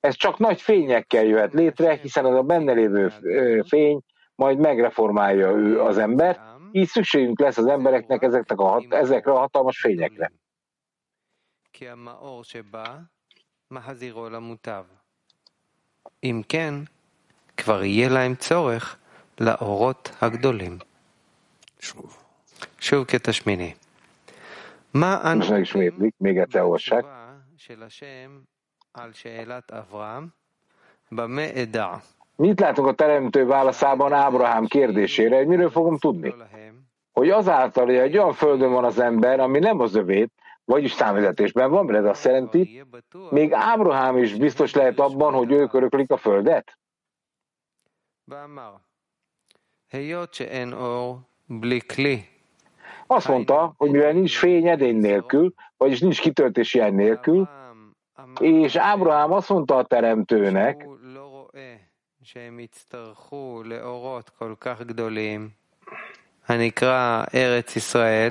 [0.00, 3.12] Ez csak nagy fényekkel jöhet létre, hiszen az a benne lévő
[3.68, 4.00] fény
[4.34, 6.40] majd megreformálja ő az embert,
[6.70, 10.32] így szükségünk lesz az embereknek ezeknek a hat, ezekre a hatalmas fényekre.
[16.18, 16.88] Imken,
[17.57, 18.97] כבר יהיה להם צורך
[19.39, 20.77] לאורות הגדולים.
[21.79, 22.17] שוב.
[22.79, 23.73] שוב קטע שמיני.
[24.93, 25.45] מה אנו
[27.57, 28.39] של השם
[28.93, 30.27] על שאלת אברהם?
[31.11, 31.95] במה אדע?
[32.39, 36.33] Mit látunk a teremtő válaszában Ábrahám kérdésére, hogy miről fogom tudni?
[37.11, 40.31] Hogy azáltal, hogy egy olyan földön van az ember, ami nem az övét,
[40.65, 42.83] vagyis számvezetésben van, mert ez azt jelenti,
[43.29, 46.77] még Ábrahám is biztos lehet abban, hogy ők öröklik a földet?
[53.06, 57.48] Azt mondta, hogy mivel nincs fény edény nélkül, vagyis nincs kitöltési ágy nélkül,
[58.40, 60.86] és Ábrahám azt mondta a teremtőnek,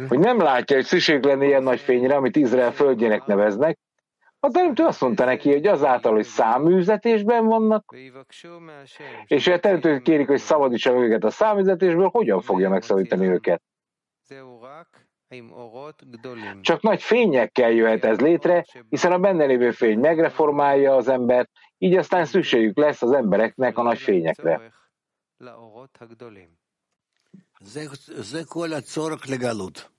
[0.07, 3.77] hogy nem látja, hogy szükség lenne ilyen nagy fényre, amit Izrael földjének neveznek,
[4.40, 7.94] A teremtő azt mondta neki, hogy azáltal, hogy száműzetésben vannak,
[9.26, 13.62] és a teremtő kérik, hogy szabadítsa őket a száműzetésből, hogyan fogja megszabadítani őket?
[16.60, 21.96] Csak nagy fényekkel jöhet ez létre, hiszen a benne lévő fény megreformálja az embert, így
[21.96, 24.72] aztán szükségük lesz az embereknek a nagy fényekre.
[28.30, 29.90] זה כל הצורך לגלות.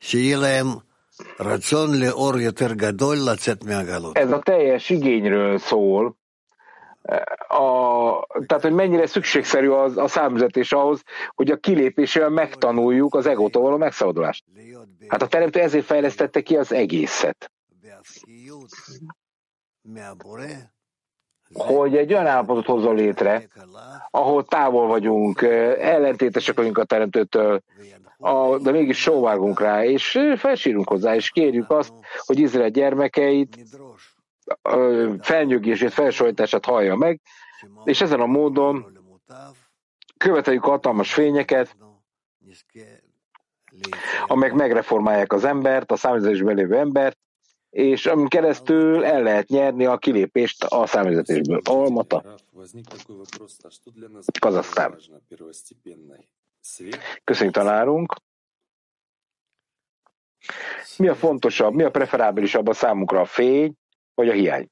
[0.00, 0.66] שיהיה להם
[4.17, 6.17] ez a teljes igényről szól,
[7.47, 11.03] a, tehát, hogy mennyire szükségszerű az, a számüzetés ahhoz,
[11.35, 14.43] hogy a kilépésével megtanuljuk az egótól való megszabadulást.
[15.07, 17.51] Hát a teremtő ezért fejlesztette ki az egészet.
[21.53, 23.47] Hogy egy olyan állapotot hozzon létre,
[24.09, 25.41] ahol távol vagyunk,
[25.79, 27.61] ellentétesek vagyunk a teremtőtől,
[28.19, 31.93] a, de mégis sóvárgunk rá, és felsírunk hozzá, és kérjük azt,
[32.25, 33.57] hogy Izrael gyermekeit
[35.21, 37.21] felnyögését, felsajtását hallja meg,
[37.83, 38.97] és ezen a módon
[40.17, 41.77] követeljük a hatalmas fényeket,
[44.27, 47.17] amelyek megreformálják az embert, a számításban lévő embert,
[47.69, 51.61] és amin keresztül el lehet nyerni a kilépést a számvezetésből.
[51.63, 52.35] Almata.
[54.39, 54.99] Kazasztán.
[57.23, 58.15] Köszönjük, tanárunk.
[60.97, 63.73] Mi a fontosabb, mi a preferábilisabb a számunkra, a fény
[64.13, 64.69] vagy a hiány?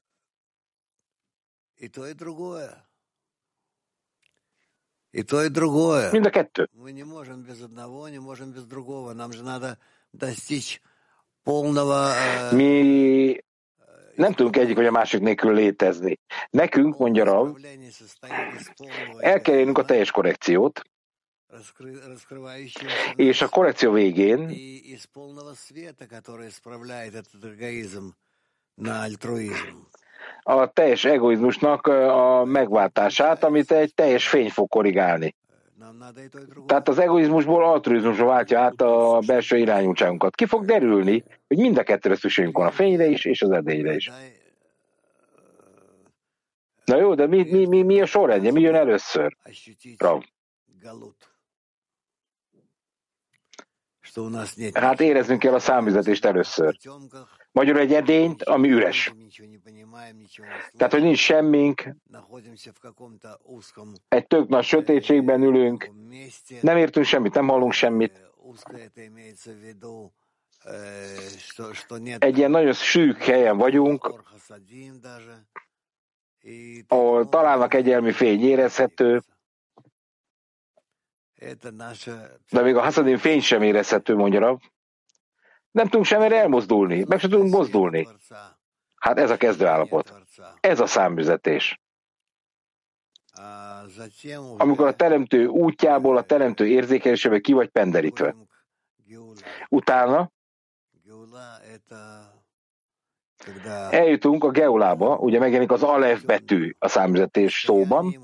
[6.10, 6.68] Mind a kettő.
[12.52, 13.36] Mi
[14.14, 16.18] nem tudunk egyik vagy a másik nélkül létezni.
[16.50, 17.56] Nekünk, mondja Rav,
[19.18, 20.82] el kell érnünk a teljes korrekciót,
[23.16, 24.48] és a korrekció végén
[30.42, 35.34] a teljes egoizmusnak a megváltását, amit egy teljes fény fog korrigálni.
[36.66, 40.34] Tehát az egoizmusból altruizmusra váltja át a belső irányultságunkat.
[40.34, 43.94] Ki fog derülni, hogy mind a kettőre szükségünk van, a fényre is, és az edényre
[43.94, 44.10] is.
[46.84, 48.52] Na jó, de mi, mi, mi, mi a sorrendje?
[48.52, 49.36] Mi jön először?
[49.98, 50.22] Rav.
[54.72, 56.76] Hát éreznünk kell a számüzetést először.
[57.52, 59.12] Magyarul egy edényt, ami üres.
[60.76, 61.94] Tehát, hogy nincs semmink,
[64.08, 65.90] egy tök nagy sötétségben ülünk,
[66.60, 68.26] nem értünk semmit, nem hallunk semmit.
[72.18, 74.24] Egy ilyen nagyon szűk helyen vagyunk,
[76.88, 79.22] ahol találnak egyelmi fény érezhető,
[82.50, 84.60] de még a haszadim fény sem érezhető, mondja Rav.
[85.70, 88.08] Nem tudunk sem erre elmozdulni, meg sem tudunk mozdulni.
[88.94, 90.12] Hát ez a kezdőállapot.
[90.60, 91.80] Ez a számüzetés.
[94.56, 98.36] Amikor a teremtő útjából, a teremtő érzékelésébe ki vagy penderítve.
[99.68, 100.30] Utána
[103.90, 108.14] eljutunk a geulába, ugye megjelenik az alef betű a számüzetés szóban,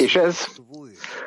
[0.00, 0.46] és ez,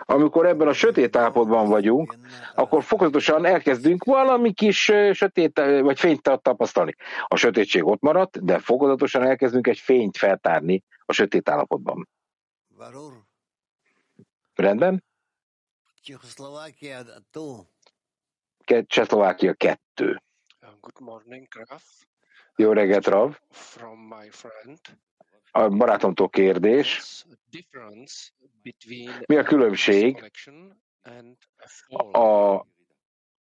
[0.05, 2.15] amikor ebben a sötét állapotban vagyunk,
[2.55, 6.95] akkor fokozatosan elkezdünk valami kis sötét vagy fényt tapasztalni.
[7.27, 12.07] A sötétség ott maradt, de fokozatosan elkezdünk egy fényt feltárni a sötét állapotban.
[14.55, 15.03] Rendben?
[18.87, 20.21] Csehszlovákia 2.
[20.81, 21.83] Good morning, Graf.
[22.59, 23.37] Jó reggelt, Rav.
[25.51, 27.01] A barátomtól kérdés.
[29.25, 30.31] Mi a különbség
[32.11, 32.19] a,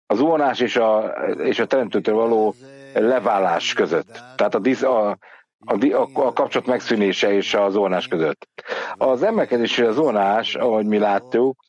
[0.05, 2.55] az zuhanás és a, és a teremtőtől való
[2.93, 4.11] leválás között?
[4.35, 5.17] Tehát a, a,
[5.65, 8.47] a, a kapcsolat megszűnése és a zónás között.
[8.95, 11.63] Az emelkedés és a zónás, ahogy mi láttuk,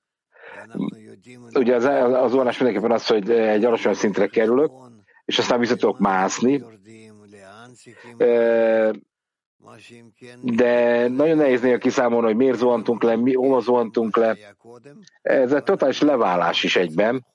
[1.54, 4.72] ugye az, a zónás mindenképpen az, hogy egy alacsony szintre kerülök,
[5.24, 6.62] és aztán vissza tudok mászni,
[10.42, 14.36] de nagyon nehéz néha kiszámolni, hogy miért zuhantunk le, mi, hova zuhantunk le.
[15.22, 17.26] Ez egy totális leválás is egyben,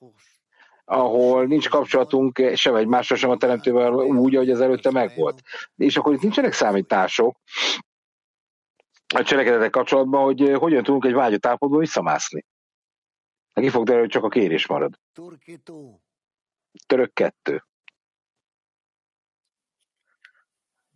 [0.84, 5.42] ahol nincs kapcsolatunk sem egymásra, sem a teremtővel úgy, ahogy az előtte megvolt.
[5.76, 7.36] És akkor itt nincsenek számítások
[9.14, 12.44] a cselekedetek kapcsolatban, hogy hogyan tudunk egy vágyott állapotból visszamászni.
[13.52, 14.98] Ki fog derülni, hogy csak a kérés marad.
[16.86, 17.64] Török kettő.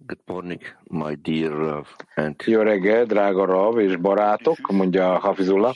[0.06, 1.86] Good morning, my dear Rav.
[2.14, 2.34] And...
[2.44, 5.74] Jó reggel, drága Rav és barátok, mondja Hafizullah.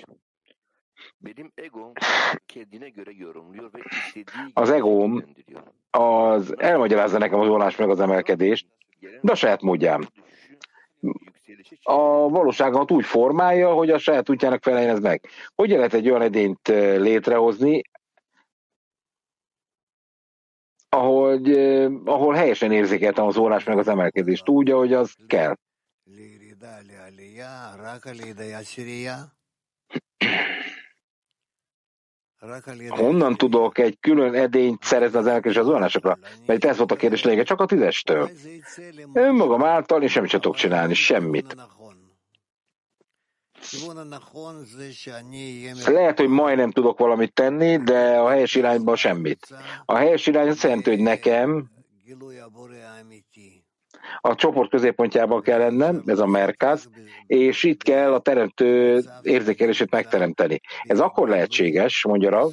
[4.53, 5.25] Az egóm
[5.91, 8.67] az elmagyarázza nekem az olás meg az emelkedést,
[9.21, 10.09] de a saját módján.
[11.83, 15.29] A valóságot úgy formálja, hogy a saját útjának feleljen ez meg.
[15.55, 17.83] Hogy lehet egy olyan edényt létrehozni,
[20.89, 21.51] ahogy,
[22.05, 25.55] ahol helyesen érzékeltem az órás meg az emelkedést, úgy, ahogy az kell.
[32.89, 36.19] Honnan tudok egy külön edényt szerezni az emelkedés az órásokra?
[36.47, 38.31] Mert ez volt a kérdés lényege, csak a tízestől.
[39.13, 41.57] Önmagam által én semmit sem tudok csinálni, semmit.
[45.87, 49.47] Lehet, hogy majdnem tudok valamit tenni, de a helyes irányban semmit.
[49.85, 51.71] A helyes irány azt jelenti, hogy nekem
[54.21, 56.89] a csoport középpontjában kell lennem, ez a merkáz,
[57.27, 60.61] és itt kell a teremtő érzékelését megteremteni.
[60.83, 62.53] Ez akkor lehetséges, mondja Rav,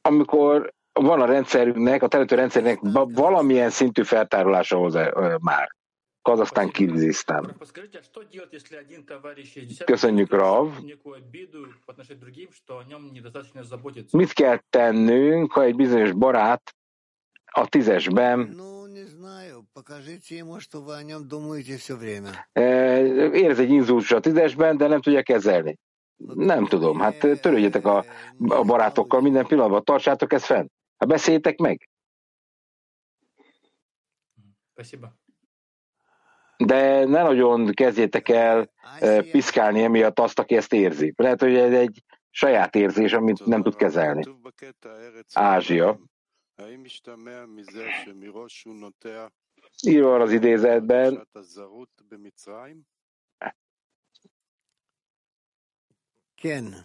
[0.00, 2.78] amikor van a rendszerünknek, a teremtő rendszernek
[3.14, 5.76] valamilyen szintű feltárolása hozzá már.
[6.22, 7.56] Kazasztán, Kirgizisztán.
[9.84, 10.72] Köszönjük, Rav.
[14.10, 16.74] Mit kell tennünk, ha egy bizonyos barát
[17.44, 18.56] a tízesben
[23.32, 25.78] érez egy inzultus a tízesben, de nem tudja kezelni.
[26.34, 28.04] Nem tudom, hát törődjetek a,
[28.48, 30.66] a barátokkal minden pillanatban, tartsátok ezt fenn.
[30.98, 31.90] Hát beszéljétek meg.
[36.56, 38.70] De ne nagyon kezdjétek el
[39.30, 41.12] piszkálni emiatt azt, aki ezt érzi.
[41.16, 44.24] Lehet, hogy ez egy saját érzés, amit nem tud kezelni.
[45.32, 46.00] Ázsia.
[49.86, 51.28] Írva az idézetben,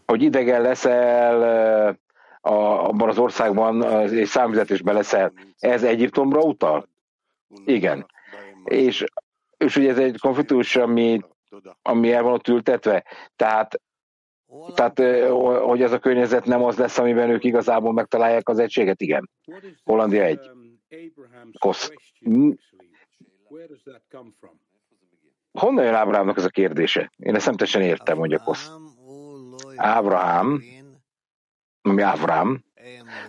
[0.06, 2.00] hogy idegen leszel
[2.46, 5.34] a, abban az országban és számüzetésben leszel.
[5.60, 6.88] Ez Egyiptomra utal?
[7.66, 8.06] Igen.
[8.64, 9.04] És,
[9.58, 11.20] és ugye ez egy konfliktus, ami,
[11.82, 13.06] ami el van ott ültetve.
[13.36, 13.82] Tehát,
[14.74, 15.00] tehát,
[15.62, 19.02] hogy ez a környezet nem az lesz, amiben ők igazából megtalálják az egységet?
[19.02, 19.30] Igen.
[19.84, 20.40] Hollandia egy.
[21.60, 21.92] Kosz.
[25.52, 27.12] Honnan jön Ábrahámnak ez a kérdése?
[27.18, 28.72] Én ezt nem teljesen értem, mondja Kosz.
[29.76, 30.62] Ábrahám
[31.84, 32.64] ami Ábrahám.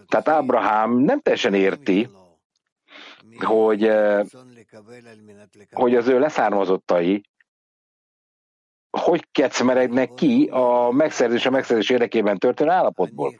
[0.07, 2.09] Tehát Ábrahám nem teljesen érti,
[3.41, 4.25] hogy, eh,
[5.73, 7.23] hogy az ő leszármazottai
[9.01, 13.35] hogy kecmeregnek ki a megszerzés a megszerzés érdekében történő állapotból.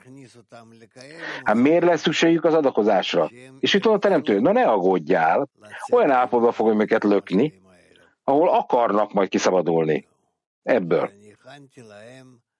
[1.43, 3.31] Hát miért lesz szükségük az adakozásra?
[3.61, 5.49] És itt van a teremtő, na ne aggódjál,
[5.93, 7.63] olyan állapotban fogom őket lökni,
[8.25, 10.07] ahol akarnak majd kiszabadulni.
[10.63, 11.11] Ebből.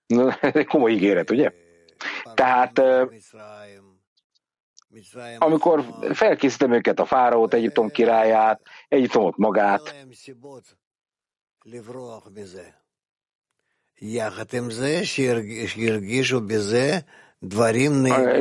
[0.07, 1.51] Na, ez egy komoly ígéret, ugye?
[2.33, 2.81] Tehát
[5.37, 9.95] amikor felkészítem őket a fáraót, Egyiptom királyát, Egyiptomot magát,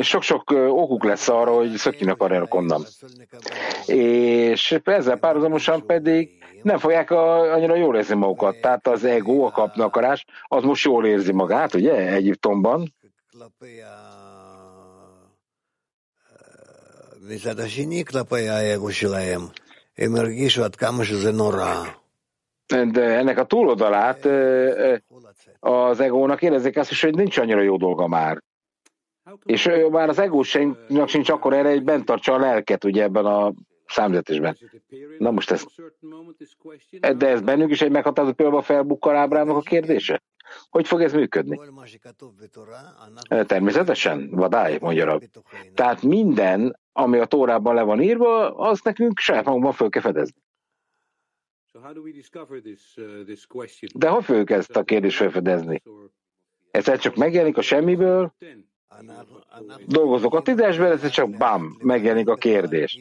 [0.02, 2.84] sok-sok okuk lesz arra, hogy szökjön akarjanak onnan.
[3.86, 6.30] És ezzel párhuzamosan pedig
[6.62, 8.60] nem fogják annyira jól érzni magukat.
[8.60, 12.94] Tehát az ego, a kapni akarás, az most jól érzi magát, ugye, Egyiptomban.
[17.21, 19.41] מצד השני כלפי האגו שלהם.
[19.97, 21.83] הם הרגישו עד כמה שזה נורא.
[22.93, 24.25] De ennek a túloldalát
[25.59, 28.43] az egónak érezzék azt is, hogy nincs annyira jó dolga már.
[29.43, 33.53] És már az egósnak sincs akkor erre, hogy bent tartsa a lelket ugye ebben a
[33.87, 34.57] számzetésben.
[35.17, 35.65] Na most ez.
[37.17, 40.21] De ez bennünk is egy meghatározó pillanatban felbukkal Ábrámnak a kérdése?
[40.70, 41.60] Hogy fog ez működni?
[43.46, 45.24] Természetesen, vadály, mondja Rab.
[45.74, 50.42] Tehát minden, ami a Tórában le van írva, az nekünk saját magunkban föl kell fedezni.
[53.94, 55.82] De hogy fogjuk ezt a kérdést felfedezni?
[56.70, 58.34] Ez csak megjelenik a semmiből,
[59.86, 62.98] dolgozok a tízesben, ez csak bám, megjelenik a kérdés.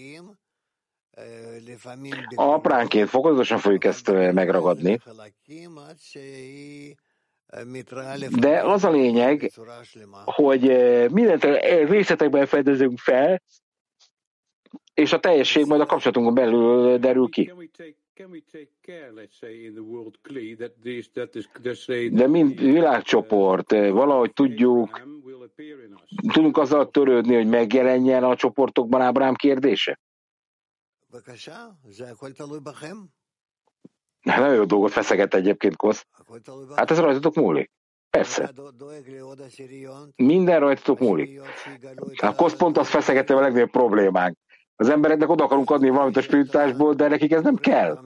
[2.36, 5.00] Apránként fokozatosan fogjuk ezt megragadni.
[8.40, 9.52] De az a lényeg,
[10.26, 10.62] hogy
[11.12, 11.44] mindent
[11.90, 13.42] részletekben fedezünk fel,
[14.94, 17.54] és a teljesség majd a kapcsolatunkon belül derül ki.
[22.12, 25.02] De mint világcsoport, valahogy tudjuk,
[26.34, 30.00] tudunk azzal törődni, hogy megjelenjen a csoportokban Ábrám kérdése?
[34.24, 36.06] Nagyon jó dolgot feszeget egyébként Kosz.
[36.76, 37.72] Hát ez rajtatok múlik.
[38.10, 38.52] Persze.
[40.16, 41.42] Minden rajtatok múlik.
[42.18, 44.38] A Kosz pont azt feszegette a legnagyobb problémánk.
[44.76, 48.00] Az embereknek oda akarunk adni valamit a spiritásból, de nekik ez nem kell.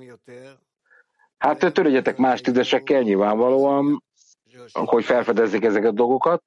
[1.38, 4.03] Hát törődjetek más tízesekkel nyilvánvalóan,
[4.74, 6.43] hogy felfedezzék ezeket a dolgokat.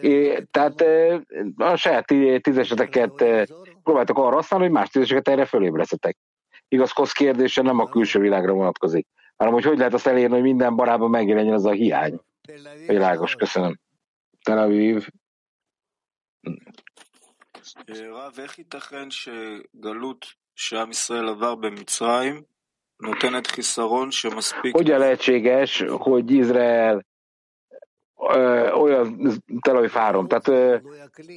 [0.00, 0.84] É, tehát
[1.56, 2.06] a saját
[2.40, 3.24] tízeseteket
[3.82, 6.16] próbáltak arra használni, hogy más tízeseket erre fölébresztetek.
[6.71, 10.43] Igaz, Kosz kérdése nem a külső világra vonatkozik, hanem hogy hogy lehet azt elérni, hogy
[10.43, 12.19] minden barában megjelenjen az a hiány.
[12.87, 13.79] Világos, köszönöm.
[14.43, 15.07] Tel Aviv.
[17.87, 22.43] רב, איך ייתכן שגלות שעם ישראל עבר במצרים
[23.01, 24.75] נותנת חיסרון שמספיק...
[24.75, 27.05] Hogyan lehetséges, hogy Izrael
[28.74, 30.76] olyan Tel fárom, tehát ö,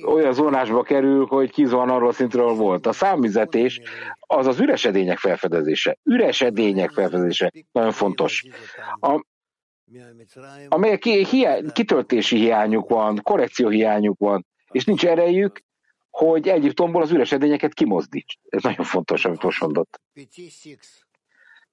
[0.06, 2.86] olyan zónásba kerül, hogy kizuhan arról szintről volt.
[2.86, 3.82] A számüzetés
[4.20, 5.98] az az üresedények felfedezése.
[6.04, 7.52] Üresedények felfedezése.
[7.72, 8.44] Nagyon fontos.
[9.00, 9.26] A,
[10.68, 15.60] amelyek hiá, kitöltési hiányuk van, korrekció hiányuk van, és nincs erejük,
[16.10, 18.36] hogy Egyiptomból az üresedényeket kimozdíts.
[18.50, 20.02] Ez nagyon fontos, amit most mondott.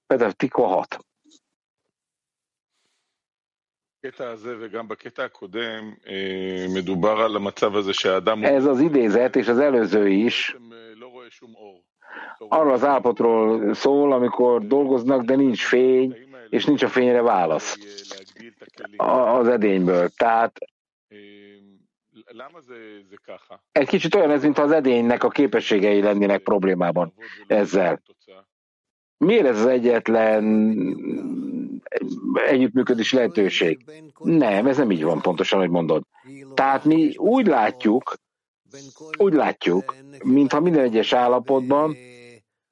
[0.07, 0.99] Például Tikva 6.
[8.45, 10.57] Ez az idézet és az előző is.
[12.49, 16.17] arról az állapotról szól, amikor dolgoznak, de nincs fény,
[16.49, 17.79] és nincs a fényre válasz
[18.97, 20.09] az edényből.
[20.09, 20.59] Tehát
[23.73, 27.13] egy kicsit olyan ez, mintha az edénynek a képességei lennének problémában
[27.47, 28.03] ezzel.
[29.25, 30.45] Miért ez az egyetlen
[32.47, 33.85] együttműködés lehetőség?
[34.19, 36.03] Nem, ez nem így van pontosan, hogy mondod.
[36.55, 38.15] Tehát mi úgy látjuk,
[39.19, 39.95] úgy látjuk,
[40.25, 41.97] mintha minden egyes állapotban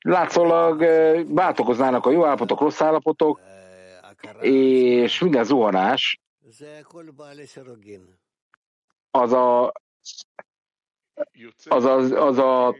[0.00, 0.84] látszólag
[1.28, 3.40] váltokoznának a jó állapotok, rossz állapotok,
[4.40, 6.20] és minden zuhanás
[9.10, 9.72] az a
[11.68, 12.76] az, az, az a,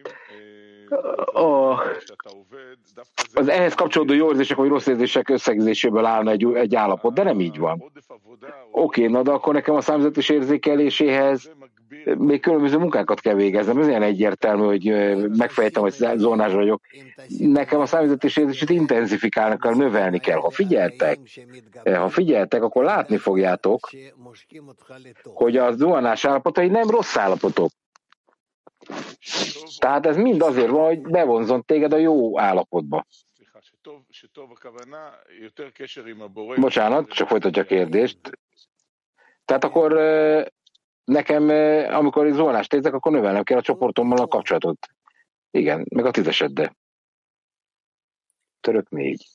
[1.32, 1.82] a,
[3.34, 7.41] az ehhez kapcsolódó jó érzések vagy rossz érzések összegzéséből állna egy, egy állapot, de nem
[7.41, 7.93] így van.
[8.70, 11.51] Oké, na de akkor nekem a számzetes érzékeléséhez
[12.05, 13.78] még különböző munkákat kell végeznem.
[13.78, 14.84] Ez ilyen egyértelmű, hogy
[15.36, 16.82] megfejtem, hogy zónás vagyok.
[17.38, 20.38] Nekem a számvezetés érzését intenzifikálni kell, növelni kell.
[20.38, 21.18] Ha figyeltek,
[21.84, 23.91] ha figyeltek, akkor látni fogjátok,
[25.24, 27.70] hogy a zuhanás állapotai nem rossz állapotok.
[29.78, 33.07] Tehát ez mind azért van, hogy bevonzon téged a jó állapotba.
[36.57, 38.18] Bocsánat, csak folytatja a kérdést.
[39.45, 39.93] Tehát akkor
[41.05, 41.49] nekem,
[41.95, 44.86] amikor zuhanást érzek, akkor növelnem kell a csoportommal a kapcsolatot.
[45.51, 46.76] Igen, meg a tízeseddel.
[48.61, 49.26] Török négy.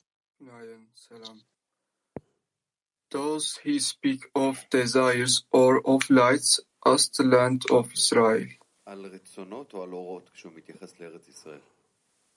[3.08, 8.46] Does he speak of desires or of lights as the land of Israel?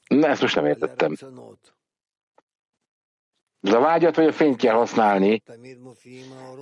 [0.08, 1.14] Na, ezt most nem értettem.
[3.62, 5.42] Ez a vágyat vagy a fényt kell használni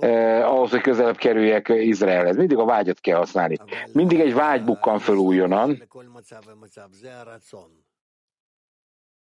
[0.00, 2.36] eh, ahhoz, hogy közelebb kerüljek Izraelhez.
[2.36, 3.56] Mindig a vágyat kell használni.
[3.92, 5.88] Mindig egy vágy bukkan föl újonnan,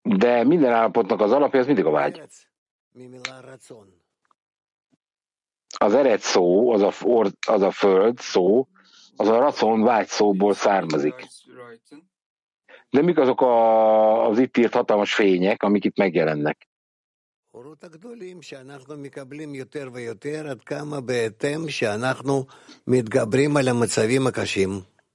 [0.03, 2.23] de minden állapotnak az alapja az mindig a vágy.
[5.79, 6.93] Az ered szó, az a,
[7.47, 8.69] az a föld szó,
[9.17, 11.27] az a racon vágy szóból származik.
[12.91, 16.69] De mik azok a, az itt írt hatalmas fények, amik itt megjelennek?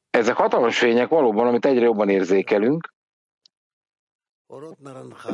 [0.09, 2.93] Ezek hatalmas fények valóban, amit egyre jobban érzékelünk,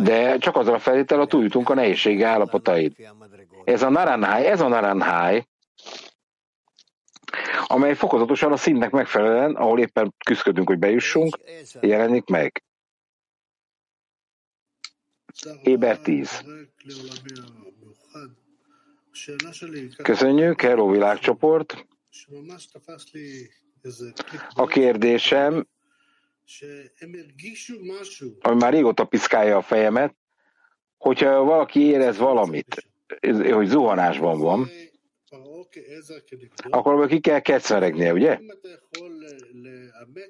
[0.03, 3.13] de csak azzal a feltétel, a túljutunk a nehézsége állapotait.
[3.63, 5.47] Ez a naranháj, ez a naranháj,
[7.65, 11.39] amely fokozatosan a színnek megfelelően, ahol éppen küzdködünk, hogy bejussunk,
[11.82, 12.63] jelenik meg.
[15.63, 16.43] Éber 10.
[20.03, 21.88] Köszönjük, Hello világcsoport.
[24.53, 25.67] A kérdésem,
[28.41, 30.15] ami már régóta piszkálja a fejemet,
[30.97, 32.88] hogyha valaki érez valamit,
[33.51, 34.69] hogy zuhanásban van,
[36.69, 38.39] akkor ki kell kecmeregnie, ugye?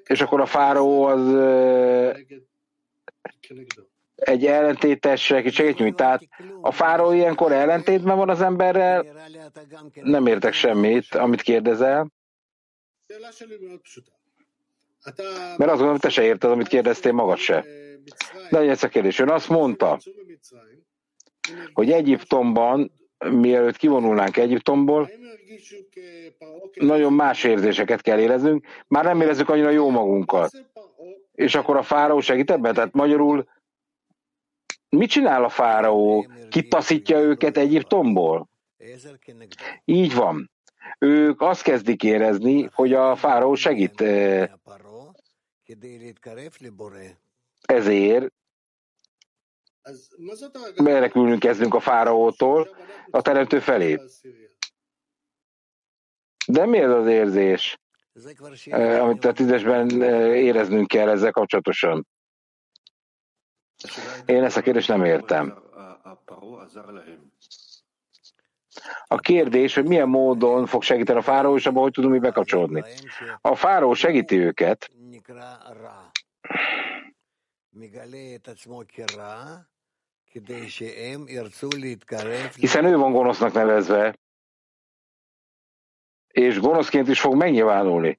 [0.04, 1.34] És akkor a fáró az
[4.14, 5.96] egy ellentétes segítségnyújt.
[5.96, 6.22] Tehát
[6.60, 9.06] a fáró ilyenkor ellentétben van az emberrel,
[9.94, 12.10] nem értek semmit, amit kérdezel.
[15.56, 17.64] Mert azt gondolom, hogy te se érted, amit kérdeztél magad se.
[18.50, 19.18] De egy egyszer kérdés.
[19.18, 19.98] Ön azt mondta,
[21.72, 25.10] hogy Egyiptomban, mielőtt kivonulnánk Egyiptomból,
[26.74, 30.50] nagyon más érzéseket kell éreznünk, már nem érezzük annyira jó magunkat.
[31.32, 32.74] És akkor a fáraó segít ebben?
[32.74, 33.48] Tehát magyarul
[34.88, 36.26] mit csinál a fáraó?
[36.48, 38.48] Kitaszítja őket Egyiptomból?
[39.84, 40.50] Így van.
[40.98, 44.04] Ők azt kezdik érezni, hogy a fáraó segít.
[47.62, 48.32] Ezért
[50.76, 52.76] menekülnünk kezdünk a fáraótól
[53.10, 54.00] a teremtő felé.
[56.46, 57.78] De mi ez az érzés,
[59.00, 60.02] amit a tízesben
[60.32, 62.06] éreznünk kell ezzel kapcsolatosan?
[64.26, 65.62] Én ezt a kérdést nem értem.
[69.06, 72.84] A kérdés, hogy milyen módon fog segíteni a fáraó, és abban hogy tudunk mi bekapcsolódni.
[73.40, 74.90] A fáraó segíti őket,
[82.56, 84.18] hiszen ő van gonosznak nevezve,
[86.28, 88.18] és gonoszként is fog megnyilvánulni.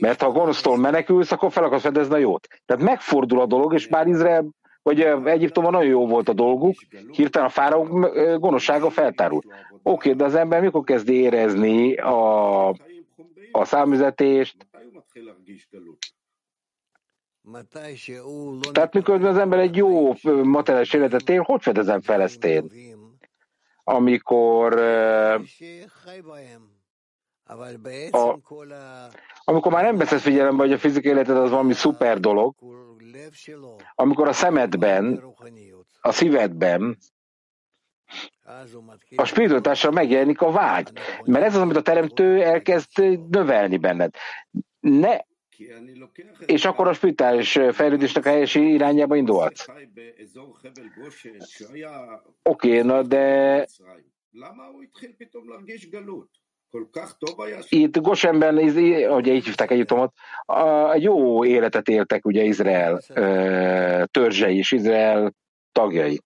[0.00, 2.48] Mert ha a gonosztól menekülsz, akkor fel akarsz fedezni a jót.
[2.64, 4.48] Tehát megfordul a dolog, és bár Izrael
[4.82, 6.74] vagy Egyiptomban nagyon jó volt a dolguk,
[7.10, 7.88] hirtelen a fáraók
[8.38, 9.42] gonoszsága feltárul.
[9.82, 12.68] Oké, de az ember mikor kezd érezni a,
[13.52, 14.56] a számüzetést?
[18.72, 22.70] Tehát mikor az ember egy jó materiális életet él, hogy fedezem fel ezt én?
[23.84, 24.78] Amikor
[28.12, 28.38] a,
[29.44, 32.54] amikor már nem veszed figyelembe, hogy a fizikai életed az valami szuper dolog,
[33.94, 35.24] amikor a szemedben,
[36.00, 36.98] a szívedben,
[39.16, 40.92] a spiritualitással megjelenik a vágy.
[41.24, 42.98] Mert ez az, amit a teremtő elkezd
[43.30, 44.14] növelni benned.
[44.80, 45.18] Ne
[46.46, 49.66] és akkor a spirituális fejlődésnek a helyes irányába indulhatsz.
[52.42, 53.66] Oké, na de
[57.68, 58.54] itt Gosenben,
[59.08, 60.12] ugye így hívták Egyiptomot,
[60.92, 63.00] egy jó életet éltek ugye Izrael
[64.10, 65.34] törzsei és Izrael
[65.72, 66.20] tagjai.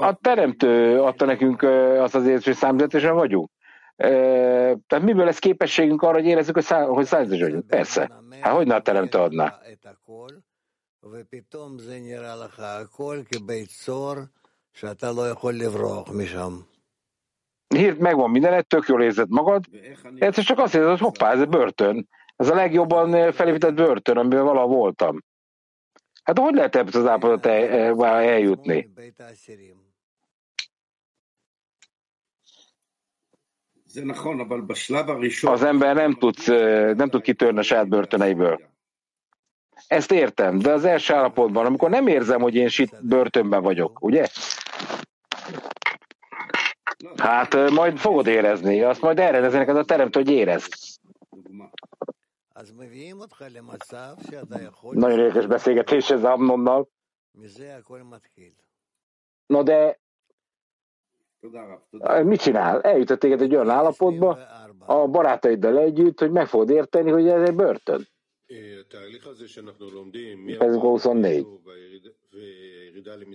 [0.00, 1.62] A teremtő adta nekünk
[1.98, 3.50] azt az érzést, hogy számzetesen vagyunk.
[3.96, 7.66] Tehát miből lesz képességünk arra, hogy érezzük, hogy, szá- hogy számzetes vagyunk?
[7.66, 8.10] Persze.
[8.40, 9.58] Hát hogy ne a teremtő adná?
[11.04, 14.14] ופתאום זה נראה לך הכל כביצור
[14.72, 16.60] שאתה לא יכול לברוח משם.
[17.74, 19.64] Hírt megvan mindenet, tök jól érzed magad,
[20.18, 22.08] egyszer csak azt érzed, hogy hoppá, ez egy börtön.
[22.37, 25.23] ez a legjobban felépített börtön, amiben valaha voltam.
[26.23, 28.91] Hát hogy lehet ebből az állapotot el, eljutni?
[35.41, 36.35] Az ember nem tud,
[36.97, 38.61] nem tud kitörni a saját börtöneiből.
[39.87, 44.27] Ezt értem, de az első állapotban, amikor nem érzem, hogy én sit börtönben vagyok, ugye?
[47.17, 50.69] Hát majd fogod érezni, azt majd elrendezi neked a teremtő, hogy érez.
[54.91, 56.89] Nagyon érdekes beszélgetés ez Amnonnal.
[59.45, 59.99] Na de
[62.23, 62.81] mit csinál?
[62.81, 64.37] Eljutott téged egy olyan állapotba,
[64.85, 68.07] a barátaiddal együtt, hogy meg fogod érteni, hogy ez egy börtön.
[70.59, 71.45] Ez 24.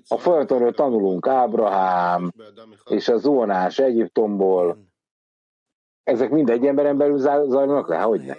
[0.08, 2.32] A folyamatonról tanulunk Ábrahám
[2.88, 4.78] és a zuhanás Egyiptomból.
[6.02, 8.00] Ezek mind egy emberen belül zajlanak le?
[8.00, 8.34] Hogy ne?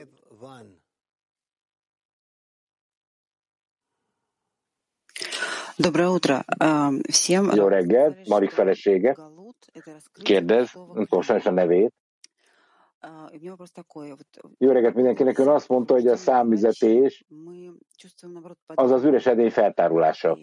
[5.77, 6.45] Доброе утро
[7.09, 7.51] всем.
[7.55, 9.17] Jó reggelt, Marik felesége.
[10.23, 11.95] Kérdez, nem tudom a nevét.
[14.59, 15.39] Jó reggelt mindenkinek.
[15.39, 17.25] Ön azt mondta, hogy a számvizetés
[18.67, 20.39] az az üres edény feltárulása.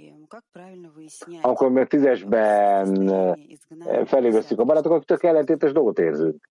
[1.42, 3.08] Akkor még tízesben
[4.06, 6.50] felévesztjük a barátokat, tök ellentétes dolgot érzünk.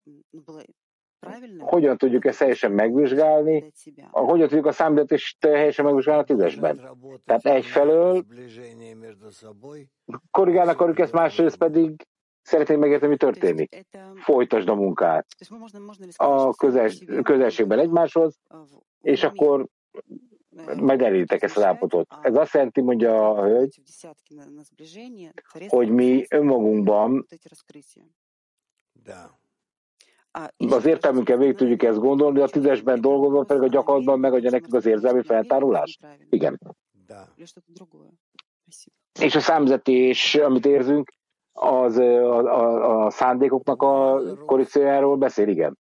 [1.58, 3.72] Hogyan tudjuk ezt helyesen megvizsgálni?
[4.12, 6.98] Hogyan tudjuk a számvizetést helyesen megvizsgálni a tízesben?
[7.26, 8.26] Tehát egyfelől
[10.32, 12.08] korrigálni akarjuk ezt, másrészt pedig
[12.50, 13.86] Szeretném megérteni, mi történik.
[14.16, 15.28] Folytasd a munkát
[16.16, 18.40] a közels, közelségben egymáshoz,
[19.02, 19.68] és akkor
[20.80, 22.08] majd eléritek ezt az állapotot.
[22.22, 23.82] Ez azt jelenti, mondja a hölgy,
[25.68, 27.26] hogy mi önmagunkban
[30.70, 34.86] az értelmünkkel végig tudjuk ezt gondolni, a tízesben dolgozva pedig a gyakorlatban megadja nekünk az
[34.86, 36.00] érzelmi feltárulást.
[36.30, 36.60] Igen.
[39.20, 41.12] És a számzetés, amit érzünk,
[41.52, 45.78] az a, a, a szándékoknak a korrekciójáról beszél, igen.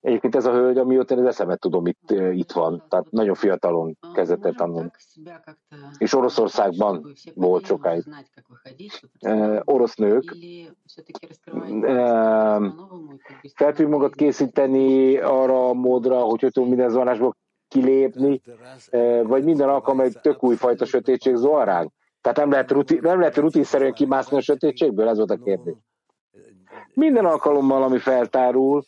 [0.00, 2.84] Egyébként ez a hölgy, amióta az eszemet tudom, itt, itt van.
[2.88, 4.90] Tehát nagyon fiatalon kezdett el tanulni.
[5.98, 8.04] És Oroszországban volt sokáig.
[9.64, 10.36] Orosz nők.
[13.54, 17.36] Fel tudjuk magad készíteni arra a módra, hogy hogy tudunk minden zónásból
[17.68, 18.40] kilépni,
[19.22, 21.92] vagy minden alkalommal egy tök újfajta sötétség zuhan ránk.
[22.20, 25.08] Tehát nem lehet, rutin, nem lehet rutinszerűen kimászni a sötétségből?
[25.08, 25.74] Ez volt a kérdés.
[26.94, 28.82] Minden alkalommal, ami feltárul,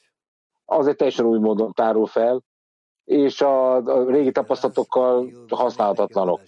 [0.64, 2.42] az egy teljesen új módon tárul fel,
[3.04, 6.40] és a, a régi tapasztalatokkal használhatatlanok.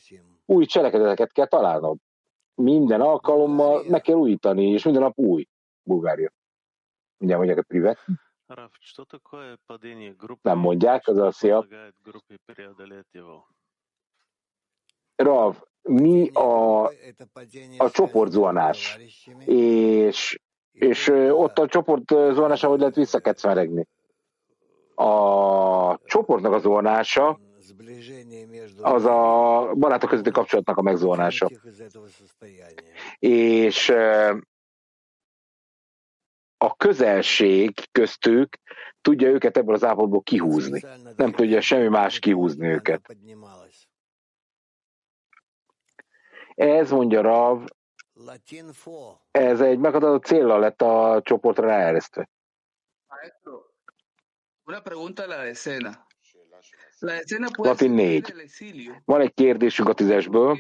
[0.46, 1.98] Új cselekedeteket kell találnod.
[2.54, 5.48] Minden alkalommal meg kell újítani, és minden nap új.
[5.82, 6.32] Bulgária.
[7.16, 7.98] Mindjárt mondják a privet.
[10.42, 11.66] Nem mondják, az a szia.
[15.16, 16.84] Rav, mi a,
[17.76, 18.98] a csoportzuhanás?
[19.44, 20.40] És,
[20.72, 23.86] és ott a csoportzuhanás, hogy lehet visszakecmeregni
[24.94, 27.38] a csoportnak a zuhanása
[28.80, 31.50] az a barátok közötti kapcsolatnak a megzuhanása.
[33.18, 33.88] És
[36.58, 38.56] a közelség köztük
[39.00, 40.82] tudja őket ebből az állapotból kihúzni.
[41.16, 43.16] Nem tudja semmi más kihúzni őket.
[46.54, 47.64] Ez mondja Rav,
[49.30, 52.28] ez egy megadatott célra lett a csoportra ráeresztve.
[57.54, 58.34] Latin 4.
[59.04, 60.58] Van egy kérdésünk a tízesből.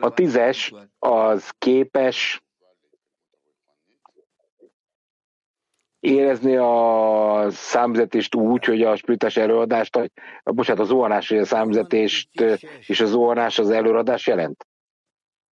[0.00, 2.42] A tízes az képes
[6.00, 10.12] érezni a számzetést úgy, hogy a spiritás előadást, vagy,
[10.44, 12.40] bocsánat, a zuhanás, hogy a számzetést
[12.86, 14.66] és a zuhanás az előadás jelent?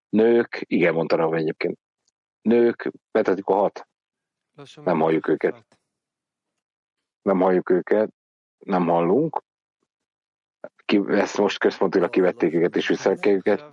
[0.09, 1.79] Nők, igen, mondta rá egyébként.
[2.43, 3.89] Nők, vetetik a hat.
[4.85, 5.80] Nem halljuk őket
[7.23, 8.11] nem halljuk őket,
[8.59, 9.43] nem hallunk.
[10.85, 13.65] Ki, ezt most központilag kivették őket és visszarakják őket.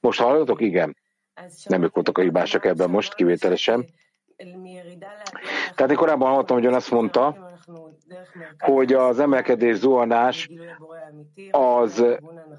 [0.00, 0.60] Most hallatok?
[0.60, 0.96] Igen.
[1.64, 3.86] Nem ők voltak a hibásak ebben most, kivételesen.
[5.74, 7.50] Tehát én korábban hallottam, hogy ön azt mondta,
[8.58, 10.50] hogy az emelkedés zuhanás
[11.50, 12.04] az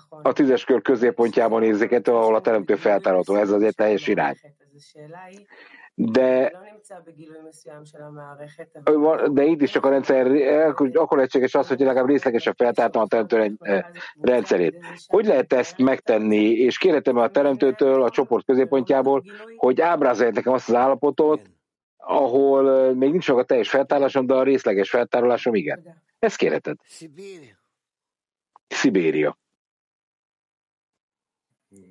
[0.07, 3.35] a tízes kör középpontjában érzékelhető, ahol a teremtő feltárható.
[3.35, 4.37] Ez azért teljes irány
[5.95, 6.51] de
[9.31, 10.27] de itt is csak a rendszer,
[10.93, 13.57] akkor egységes az, hogy legalább részlegesen feltártam a teremtő
[14.21, 14.85] rendszerét.
[15.07, 19.23] Hogy lehet ezt megtenni, és kérhetem a teremtőtől, a csoport középpontjából,
[19.55, 21.41] hogy ábrázolják nekem azt az állapotot,
[21.97, 26.03] ahol még nincs meg a teljes feltárásom, de a részleges feltárolásom igen.
[26.19, 26.77] Ezt kérheted.
[28.67, 29.37] Szibéria.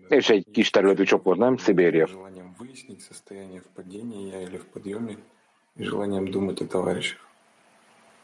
[0.08, 1.56] És egy kis területű csoport, nem?
[1.56, 2.08] Szibéria
[2.61, 5.17] выяснить состояние в падении я или в подъеме
[5.75, 7.19] и желанием думать о товарищах.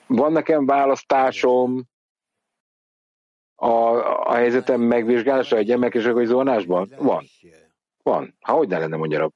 [0.08, 1.84] Van nekem választásom
[3.56, 3.74] a,
[4.30, 6.90] a helyzetem megvizsgálása egy emelkedések vagy zónásban?
[6.98, 7.24] Van.
[8.04, 8.36] Van.
[8.42, 9.30] Ha hogy ne lenne, mondja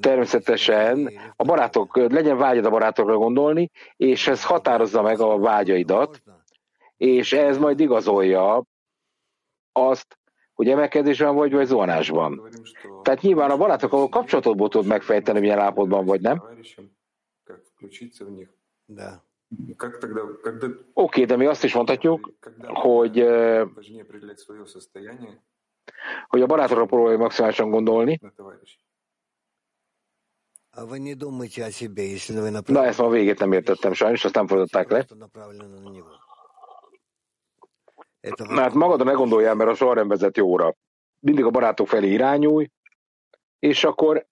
[0.00, 6.22] Természetesen a barátok, legyen vágyad a barátokra gondolni, és ez határozza meg a vágyaidat,
[6.96, 8.64] és ez majd igazolja
[9.72, 10.18] azt,
[10.55, 12.49] hogy emelkedésben vagy, vagy zónásban.
[13.03, 16.43] Tehát nyilván a barátokkal kapcsolatodból tudod megfejteni, milyen állapotban vagy, nem?
[20.93, 22.33] Oké, okay, de mi azt is mondhatjuk,
[22.67, 23.19] hogy,
[26.27, 28.19] hogy a barátokra próbálj maximálisan gondolni.
[32.73, 35.05] Na, ezt ma a végét nem értettem sajnos, azt nem fordították le.
[38.47, 40.75] Hát magadra ne gondoljál, mert a soha nem vezet jóra.
[41.19, 42.69] Mindig a barátok felé irányulj,
[43.59, 44.25] és akkor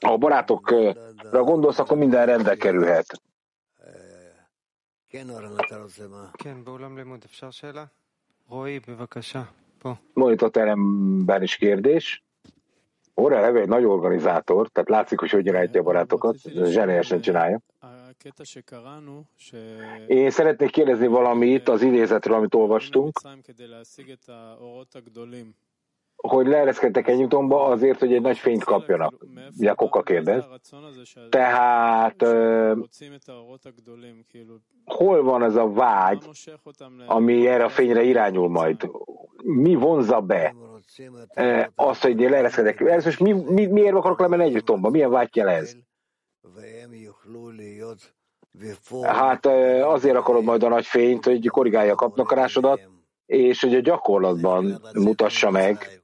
[0.00, 3.22] ha a barátokra gondolsz, akkor minden rendbe kerülhet.
[10.48, 12.24] teremben is kérdés.
[13.14, 17.60] Orra Leve egy nagy organizátor, tehát látszik, hogy hogyan rejti a barátokat, zseniálisan csinálja.
[20.06, 23.20] Én szeretnék kérdezni valamit az idézetről, amit olvastunk,
[26.16, 29.26] hogy leereszkedtek Egyiptomba azért, hogy egy nagy fényt kapjanak.
[29.58, 30.44] Ugye Koka kérdez.
[31.28, 32.22] Tehát
[34.84, 36.28] hol van ez a vágy,
[37.06, 38.90] ami erre a fényre irányul majd?
[39.44, 40.54] Mi vonza be
[41.74, 42.80] azt, hogy leereszkedek?
[42.80, 44.90] Ez most mi, mi, miért akarok lemenni Egyiptomba?
[44.90, 45.76] Milyen vágy ez?
[49.02, 49.46] Hát
[49.82, 52.80] azért akarod majd a nagy fényt, hogy korrigálja a kapnakarásodat,
[53.26, 56.02] és hogy a gyakorlatban mutassa meg,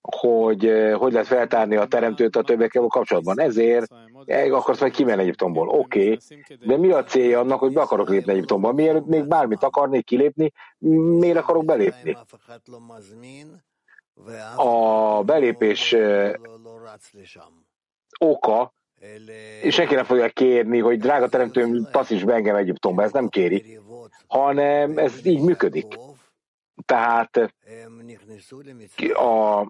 [0.00, 3.40] hogy hogy lehet feltárni a teremtőt a többiekkel kapcsolatban.
[3.40, 3.92] Ezért
[4.50, 5.68] akarsz majd kimenni Egyiptomból.
[5.68, 6.18] Oké, okay.
[6.66, 8.72] de mi a célja annak, hogy be akarok lépni Egyiptomba?
[8.72, 10.52] Miért még bármit akarnék kilépni,
[11.18, 12.16] miért akarok belépni?
[14.56, 15.96] A belépés
[18.18, 18.74] oka,
[19.62, 23.78] és senki nem fogja kérni, hogy drága teremtőm, tasszíts be engem Egyiptomba, ez nem kéri,
[24.26, 25.86] hanem ez így működik.
[26.84, 27.36] Tehát
[29.14, 29.66] a,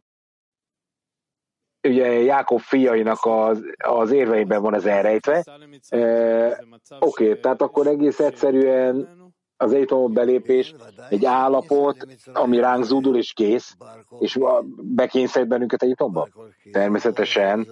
[1.88, 5.44] ugye Jákob fiainak az, az érveiben van ez elrejtve.
[5.88, 6.64] E,
[6.98, 9.22] Oké, okay, tehát akkor egész egyszerűen
[9.56, 10.74] az egyiptomba belépés
[11.08, 13.76] egy állapot, ami ránk zúdul és kész,
[14.18, 14.38] és
[14.76, 16.28] bekényszerít bennünket Egyiptomba?
[16.72, 17.68] Természetesen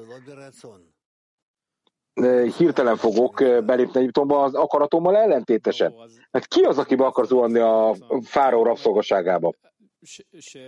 [2.57, 3.35] hirtelen fogok
[3.65, 5.95] belépni Egyiptomba az akaratommal ellentétesen.
[6.33, 9.53] Hát ki az, aki be akar zuhanni a fáraó rabszolgaságába?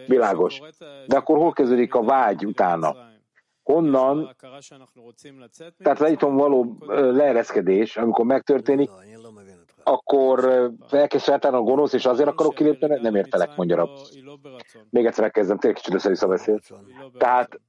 [0.06, 0.60] Világos.
[1.06, 2.96] De akkor hol kezdődik a vágy utána?
[3.62, 4.36] Honnan,
[5.78, 8.90] tehát Egyiptom való leereszkedés, amikor megtörténik,
[9.82, 13.90] akkor elkezd feltárni a gonosz, és azért akarok kilépni, nem értelek, mondja rab.
[14.90, 16.60] Még egyszer megkezdem, tényleg kicsit össze-vissza beszél.
[17.18, 17.60] Tehát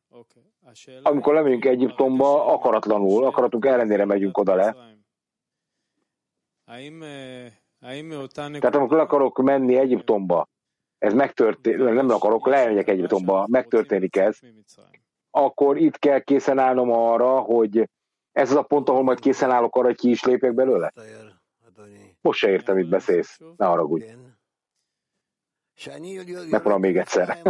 [1.03, 4.76] amikor lemegyünk Egyiptomba, akaratlanul, akaratunk ellenére megyünk oda le.
[8.59, 10.47] Tehát amikor akarok menni Egyiptomba,
[10.97, 14.39] ez megtörténik, nem akarok, lemegyek Egyiptomba, megtörténik ez,
[15.30, 17.89] akkor itt kell készen állnom arra, hogy
[18.32, 20.93] ez az a pont, ahol majd készen állok arra, hogy ki is lépjek belőle?
[22.22, 23.39] Most se értem, mit beszélsz.
[23.57, 24.05] Ne haragudj.
[26.49, 27.41] Megmondom még egyszer.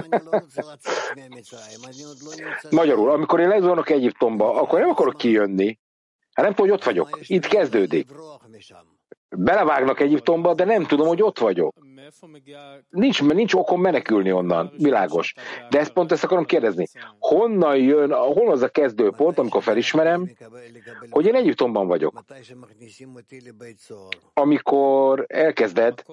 [2.70, 5.80] Magyarul, amikor én lezuhanok Egyiptomba, akkor nem akarok kijönni.
[6.34, 7.20] Hát nem tudom, hogy ott vagyok.
[7.22, 8.08] Itt kezdődik.
[9.30, 11.76] Belevágnak Egyiptomba, de nem tudom, hogy ott vagyok.
[12.90, 15.34] Nincs, nincs okom menekülni onnan, világos.
[15.70, 16.88] De ezt pont ezt akarom kérdezni.
[17.20, 20.32] Honnan jön, hol az a kezdőpont, amikor felismerem,
[21.10, 22.24] hogy én Egyiptomban vagyok?
[24.34, 26.04] Amikor elkezded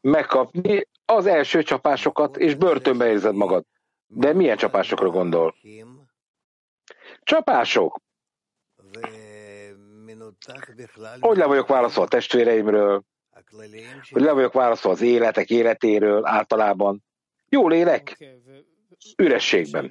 [0.00, 3.64] megkapni az első csapásokat, és börtönbe érzed magad.
[4.06, 5.54] De milyen csapásokra gondol?
[7.22, 8.00] Csapások.
[11.20, 13.04] Hogy le vagyok válaszolva a testvéreimről,
[14.10, 17.04] hogy le vagyok válaszolva az életek életéről általában.
[17.48, 18.16] Jól élek,
[19.16, 19.84] ürességben.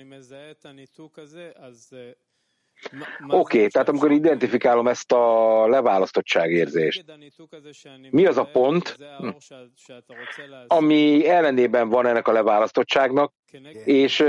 [3.28, 7.06] Oké, okay, tehát amikor identifikálom ezt a leválasztottságérzést,
[8.10, 8.98] mi az a pont,
[10.68, 13.34] ami ellenében van ennek a leválasztottságnak,
[13.86, 14.20] és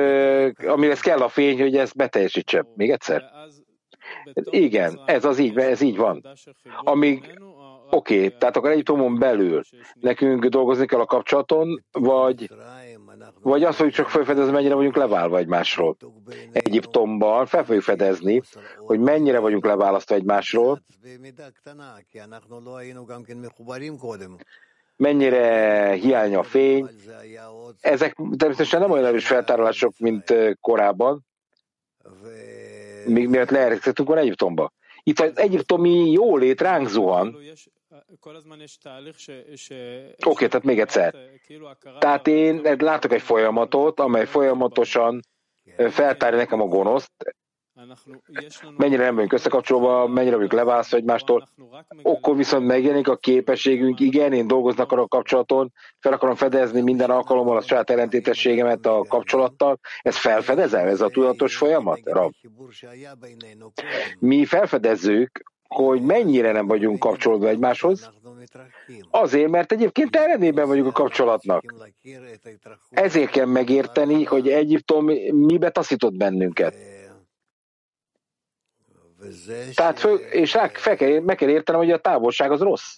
[0.67, 2.67] amihez kell a fény, hogy ezt beteljesítse.
[2.75, 3.31] Még egyszer?
[4.45, 6.27] Igen, ez az így, ez így van.
[6.77, 7.39] Amíg
[7.95, 9.63] Oké, okay, tehát akkor Egyiptomon belül
[9.95, 12.51] nekünk dolgozni kell a kapcsolaton, vagy,
[13.43, 15.97] vagy azt fogjuk csak felfedezni, mennyire vagyunk leválva egymásról.
[16.53, 18.43] Egyiptomban fel fogjuk fedezni,
[18.79, 20.83] hogy mennyire vagyunk leválasztva egymásról,
[24.97, 26.89] mennyire hiány a fény.
[27.81, 31.27] Ezek természetesen nem olyan erős feltárolások, mint korábban,
[33.07, 34.73] még miatt leeresztettünk volna Egyiptomba.
[35.03, 37.37] Itt az egyiptomi jólét ránk zuhan.
[40.17, 41.15] Oké, okay, tehát még egyszer.
[41.99, 45.21] Tehát én látok egy folyamatot, amely folyamatosan
[45.91, 47.13] feltárja nekem a gonoszt,
[48.77, 51.49] mennyire nem vagyunk összekapcsolva, mennyire vagyunk leválasztva egymástól,
[52.03, 57.57] akkor viszont megjelenik a képességünk, igen, én dolgoznak a kapcsolaton, fel akarom fedezni minden alkalommal
[57.57, 62.33] a saját ellentétességemet a kapcsolattal, ez felfedezem, ez a tudatos folyamat, Rab?
[64.19, 68.11] Mi felfedezzük, hogy mennyire nem vagyunk kapcsolódva egymáshoz,
[69.11, 71.75] azért, mert egyébként ellenében vagyunk a kapcsolatnak.
[72.91, 76.75] Ezért kell megérteni, hogy Egyiptom mibe taszított bennünket.
[79.75, 82.97] Tehát föl, és rá, fel kell, meg kell értenem, hogy a távolság az rossz.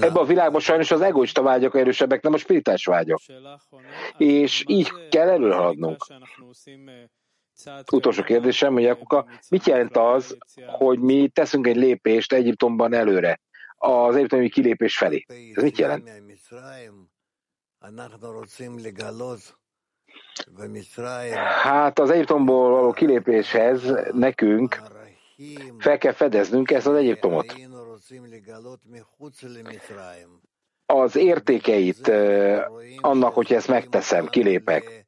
[0.00, 3.20] Ebben a világban sajnos az egoista vágyak erősebbek, nem a spiritás vágyak.
[4.16, 6.06] És így kell előhaladnunk.
[7.92, 10.36] Utolsó kérdésem, hogy Jakuka, mit jelent az,
[10.66, 13.40] hogy mi teszünk egy lépést Egyiptomban előre,
[13.76, 15.24] az egyiptomi kilépés felé?
[15.54, 16.10] Ez mit jelent?
[21.62, 24.82] Hát az Egyiptomból való kilépéshez nekünk
[25.78, 27.54] fel kell fedeznünk ezt az Egyiptomot.
[30.86, 32.08] Az értékeit
[33.00, 35.06] annak, hogy ezt megteszem, kilépek.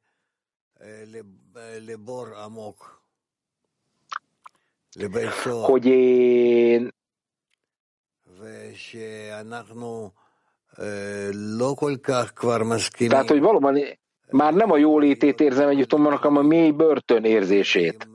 [5.65, 6.93] Hogy én
[13.09, 13.77] Tehát, hogy valóban
[14.29, 18.07] már nem a jólétét érzem Egyiptomban, hanem a mély börtön érzését.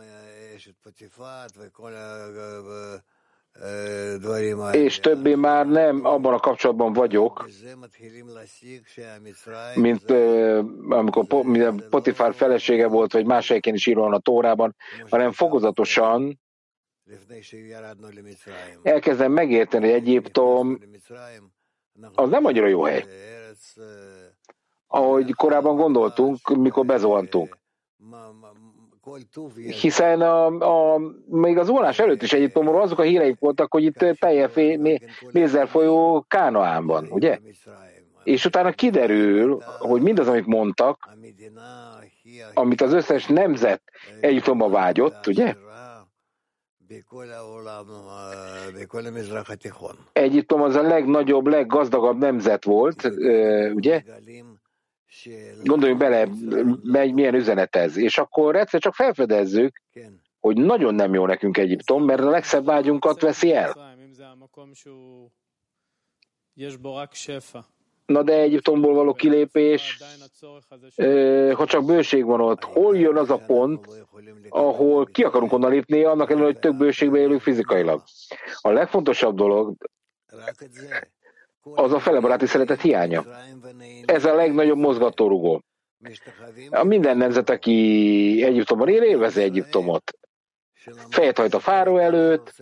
[4.73, 7.49] És többé már nem abban a kapcsolatban vagyok,
[9.75, 11.27] mint uh, amikor
[11.91, 14.77] Potifár felesége volt, vagy más helyeken is írva a Tórában,
[15.09, 16.41] hanem fokozatosan
[18.83, 20.79] elkezdem megérteni, hogy Egyiptom
[22.15, 23.05] az nem annyira jó hely.
[24.87, 27.59] Ahogy korábban gondoltunk, mikor bezuhantunk.
[29.81, 30.47] Hiszen a,
[30.95, 34.53] a, még az vonás előtt is Egyiptomról azok a híreik voltak, hogy itt teljes
[35.33, 37.39] mézzel folyó Kánaánban, ugye?
[38.25, 41.09] És utána kiderül, hogy mindaz, amit mondtak,
[42.55, 43.83] amit az összes nemzet
[44.21, 45.55] Egyiptomba vágyott, ugye?
[50.13, 53.05] Egyiptom az a legnagyobb, leggazdagabb nemzet volt,
[53.75, 54.03] ugye?
[55.63, 56.29] Gondoljunk bele,
[57.13, 57.97] milyen üzenet ez.
[57.97, 59.83] És akkor egyszer csak felfedezzük,
[60.41, 63.97] hogy nagyon nem jó nekünk Egyiptom, mert a legszebb vágyunkat veszi el.
[68.07, 70.03] Na de Egyiptomból való kilépés,
[71.53, 73.87] ha csak bőség van ott, hol jön az a pont,
[74.49, 78.03] ahol ki akarunk onnan lépni, annak ellenére, hogy több bőségbe élünk fizikailag.
[78.61, 79.77] A legfontosabb dolog
[81.75, 83.25] az a felebaráti szeretet hiánya.
[84.05, 85.63] Ez a legnagyobb mozgatórugó.
[86.71, 90.13] A minden nemzet, aki Egyiptomban él, élvezi Egyiptomot.
[91.11, 92.55] Fejet hajt a fáró előtt,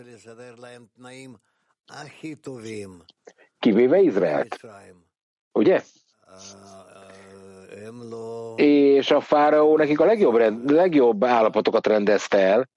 [3.59, 4.59] kivéve Izraelt.
[5.51, 5.83] Ugye?
[8.55, 12.69] És a fáraó nekik a legjobb, legjobb állapotokat rendezte el,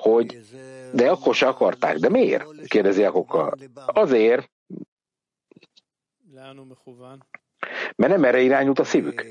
[0.00, 0.40] hogy
[0.92, 1.96] de akkor se akarták.
[1.96, 2.66] De miért?
[2.66, 3.54] kérdezi Jakokkal.
[3.86, 4.50] Azért,
[7.96, 9.26] mert nem erre irányult a szívük.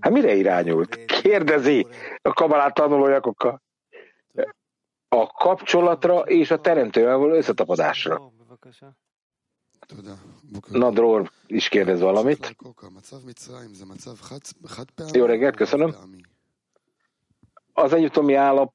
[0.00, 1.04] Hát mire irányult?
[1.04, 1.86] Kérdezi
[2.22, 3.62] a kabalát tanuló Jakokkal.
[5.08, 8.32] A kapcsolatra és a teremtővel való összetapadásra.
[10.68, 12.56] Nadror is kérdez valamit.
[15.12, 15.94] Jó reggelt, köszönöm.
[17.72, 18.72] Az egyiptomi állap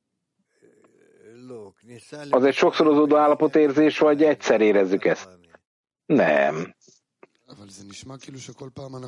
[2.30, 5.43] az egy sokszorozódó állapotérzés, vagy egyszer érezzük ezt?
[6.06, 6.76] Nem.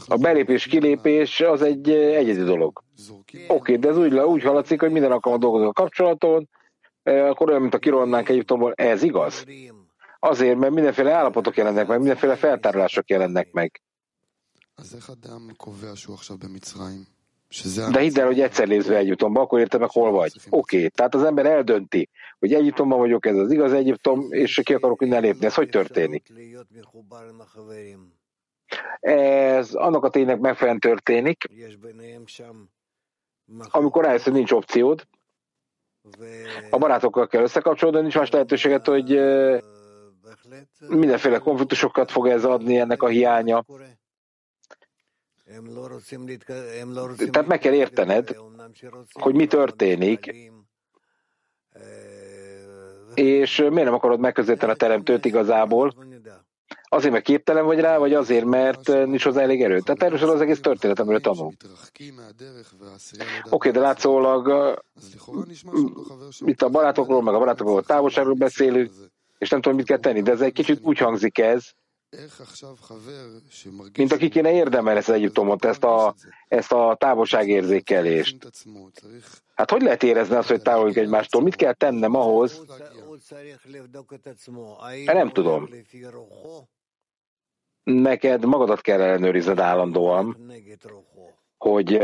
[0.07, 2.83] A belépés-kilépés az egy egyedi dolog.
[3.09, 6.49] Oké, okay, de ez úgy, úgy haladszik, hogy minden alkalommal dolgozunk a kapcsolaton,
[7.03, 9.43] akkor olyan, mint a kirolnánk Egyiptomból, ez igaz?
[10.19, 13.81] Azért, mert mindenféle állapotok jelennek meg, mindenféle feltárulások jelennek meg.
[17.91, 20.31] De hidd el, hogy egyszer nézve Egyiptomba, akkor érted meg, hol vagy.
[20.49, 20.89] Oké, okay.
[20.89, 25.21] tehát az ember eldönti, hogy Egyiptomban vagyok, ez az igaz Egyiptom, és ki akarok innen
[25.21, 25.45] lépni.
[25.45, 26.33] Ez hogy történik?
[28.99, 31.43] Ez annak a ténynek megfelelően történik,
[33.69, 35.07] amikor rájössz, hogy nincs opciód,
[36.69, 39.19] a barátokkal kell összekapcsolódni, nincs más lehetőséget, hogy
[40.87, 43.65] mindenféle konfliktusokat fog ez adni ennek a hiánya.
[47.31, 48.35] Tehát meg kell értened,
[49.11, 50.35] hogy mi történik,
[53.13, 55.93] és miért nem akarod megközelíteni a teremtőt igazából?
[56.83, 59.79] Azért, mert képtelen vagy rá, vagy azért, mert nincs hozzá elég erő.
[59.79, 61.45] Tehát erről az egész történet, amiről tanul.
[61.45, 62.09] Oké,
[63.49, 64.47] okay, de látszólag
[66.39, 68.91] itt a barátokról, meg a barátokról távolságról beszélünk,
[69.37, 71.71] és nem tudom, mit kell tenni, de ez egy kicsit úgy hangzik ez,
[73.97, 76.15] mint aki kéne érdemel ezt az Egyiptomot, ezt a,
[76.47, 78.51] ezt a távolságérzékelést.
[79.55, 81.41] Hát hogy lehet érezni azt, hogy távolunk egymástól?
[81.41, 82.65] Mit kell tennem ahhoz?
[85.05, 85.69] Nem tudom.
[87.83, 90.51] Neked magadat kell ellenőrizned állandóan,
[91.57, 92.01] hogy,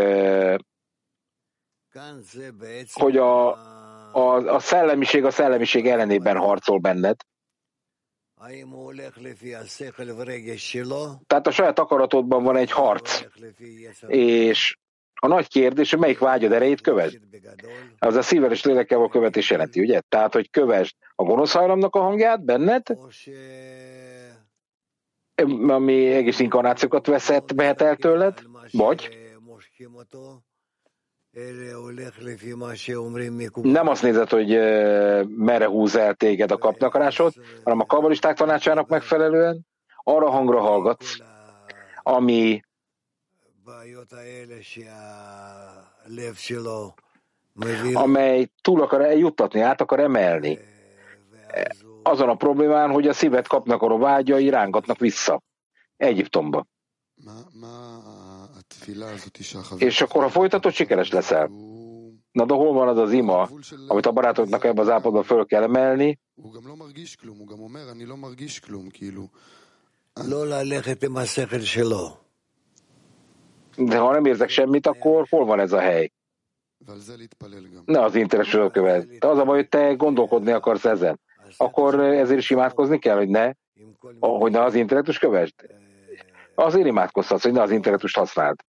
[2.93, 3.47] hogy a,
[4.11, 7.15] a, a szellemiség a szellemiség ellenében harcol benned,
[11.27, 13.23] tehát a saját akaratodban van egy harc,
[14.07, 14.77] és
[15.13, 17.19] a nagy kérdés, hogy melyik vágyad erejét kövesd.
[17.99, 20.01] Az a szívvel és lélekkel való követés jelenti, ugye?
[20.09, 22.83] Tehát, hogy kövesd a gonosz hajlamnak a hangját benned,
[25.67, 29.09] ami egész inkarnációkat veszett, behet el tőled, vagy
[33.63, 34.49] nem azt nézed, hogy
[35.27, 39.67] merre húz el téged a kapnakarásod, hanem a kabalisták tanácsának megfelelően
[40.03, 41.17] arra hangra hallgatsz,
[42.03, 42.61] ami
[47.93, 50.59] amely túl akar eljuttatni, át akar emelni.
[52.03, 55.41] Azon a problémán, hogy a szívet kapnak a vágyai rángatnak vissza.
[55.97, 56.65] Egyiptomba.
[59.77, 61.49] És akkor, ha folytatod, sikeres leszel.
[62.31, 63.49] Na de hol van az az ima,
[63.87, 66.19] amit a barátoknak ebbe az állapotban föl kell emelni?
[73.77, 76.11] De ha nem érzek semmit, akkor hol van ez a hely?
[77.85, 79.17] Ne az intellektusod követ.
[79.17, 81.19] De az a baj, hogy te gondolkodni akarsz ezen.
[81.57, 83.51] Akkor ezért is imádkozni kell, hogy ne,
[84.19, 85.53] hogy ne az intellektus kövesd.
[86.55, 88.59] Azért imádkozhatsz, hogy ne az intellektust használd.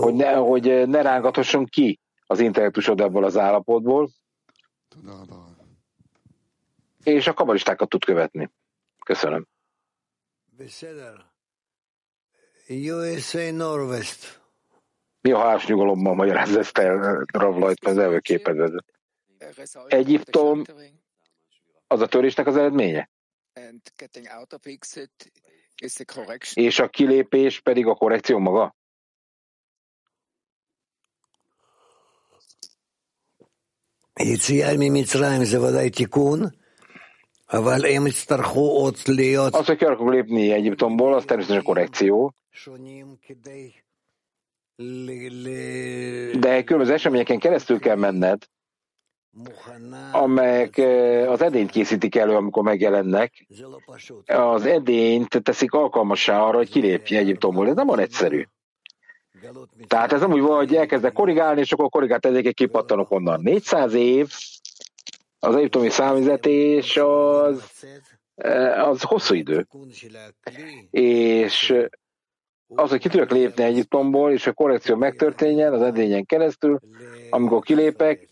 [0.00, 4.10] Hogy ne, hogy ne rángathasson ki az intellektusod ebből az állapotból,
[7.02, 8.50] és a kabalistákat tud követni.
[9.04, 9.46] Köszönöm.
[12.68, 14.40] USA Norwest.
[15.20, 18.72] Mi a háznyugalommal magyarázza ezt el Ravlajt, az előképezed?
[19.86, 20.62] Egyiptom
[21.92, 23.10] az a törésnek az eredménye.
[26.56, 28.74] És a kilépés pedig a korrekció maga?
[39.54, 42.34] Az, hogy ki akarok lépni Egyiptomból, az természetesen korrekció.
[46.40, 48.42] De különböző eseményeken keresztül kell menned,
[50.12, 50.78] amelyek
[51.28, 53.46] az edényt készítik elő, amikor megjelennek.
[54.26, 57.68] Az edényt teszik alkalmassá arra, hogy kilépj Egyiptomból.
[57.68, 58.44] Ez nem van egyszerű.
[59.86, 63.40] Tehát ez nem úgy van, hogy elkezdek korrigálni, és akkor korrigált ezeket kipattanok onnan.
[63.42, 64.30] 400 év
[65.38, 67.70] az egyiptomi számüzetés az,
[68.76, 69.66] az hosszú idő.
[70.90, 71.74] És
[72.74, 76.78] az, hogy ki tudjak lépni Egyiptomból, és a korrekció megtörténjen az edényen keresztül,
[77.30, 78.28] amikor kilépek,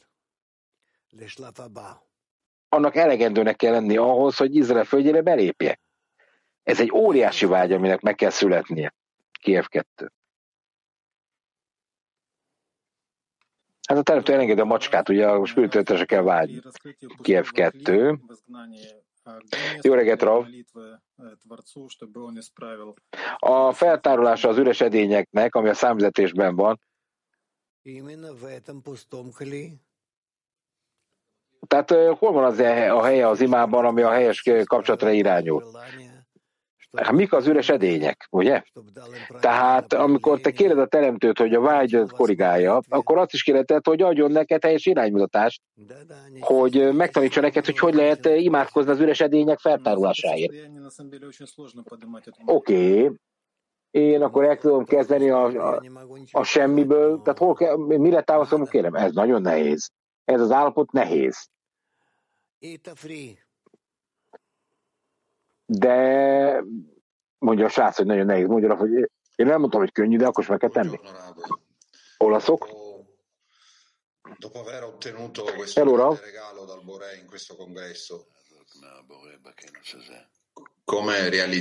[2.72, 5.80] annak elegendőnek kell lenni ahhoz, hogy Izrael földjére belépje.
[6.62, 8.94] Ez egy óriási vágy, aminek meg kell születnie.
[9.40, 10.12] Kiev 2.
[13.88, 16.60] Hát a teremtő elengedi a macskát, ugye a spiritőtesre kell vágyni.
[17.22, 18.20] Kiev 2.
[19.80, 20.46] Jó reggelt, Rav!
[23.38, 26.80] A feltárolása az üres edényeknek, ami a számzetésben van,
[31.70, 35.64] tehát hol van az a helye az imában, ami a helyes kapcsolatra irányul?
[36.96, 38.62] Hát mik az üres edények, ugye?
[39.40, 44.02] Tehát amikor te kéred a teremtőt, hogy a vágyat korrigálja, akkor azt is kéred, hogy
[44.02, 45.62] adjon neked helyes iránymutatást,
[46.40, 50.54] hogy megtanítsa neked, hogy hogy lehet imádkozni az üres edények feltárulásáért.
[52.44, 53.16] Oké, okay.
[53.90, 55.82] én akkor el tudom kezdeni a, a,
[56.30, 59.90] a semmiből, tehát hol kell, mire távozom, kérem, ez nagyon nehéz.
[60.24, 61.48] Ez az állapot nehéz.
[65.66, 66.64] De
[67.38, 68.46] mondja a srác, hogy nagyon nehéz.
[68.46, 68.90] Mondja, hogy
[69.36, 71.00] én nem mondtam, hogy könnyű, de akkor is meg kell tenni.
[72.18, 72.68] Olaszok?
[75.74, 76.18] Hello, Rav.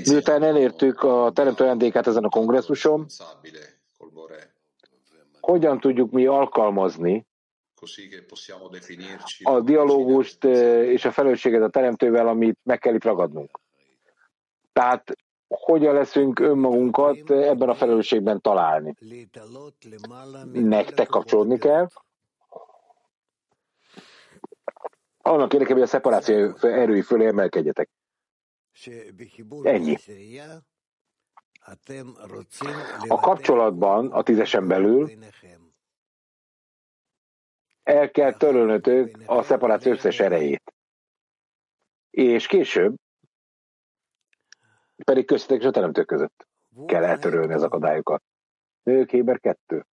[0.05, 3.05] Miután elértük a teremtő ajándékát ezen a kongresszuson,
[5.39, 7.27] hogyan tudjuk mi alkalmazni
[9.43, 13.59] a dialógust és a felelősséget a teremtővel, amit meg kell itt ragadnunk.
[14.73, 15.11] Tehát
[15.47, 18.93] hogyan leszünk önmagunkat ebben a felelősségben találni.
[20.53, 21.87] Nektek kapcsolódni kell.
[25.21, 27.89] Annak érdekében, hogy a szeparáció erői fölé emelkedjetek.
[29.63, 29.97] Ennyi.
[33.07, 35.11] A kapcsolatban a tízesen belül
[37.89, 40.73] el kell törölnötök a szeparáció összes erejét.
[42.09, 42.95] És később
[45.05, 46.47] pedig köztetek és a teremtők között
[46.85, 48.23] kell eltörölni az akadályokat.
[48.83, 49.85] Nők Héber 2.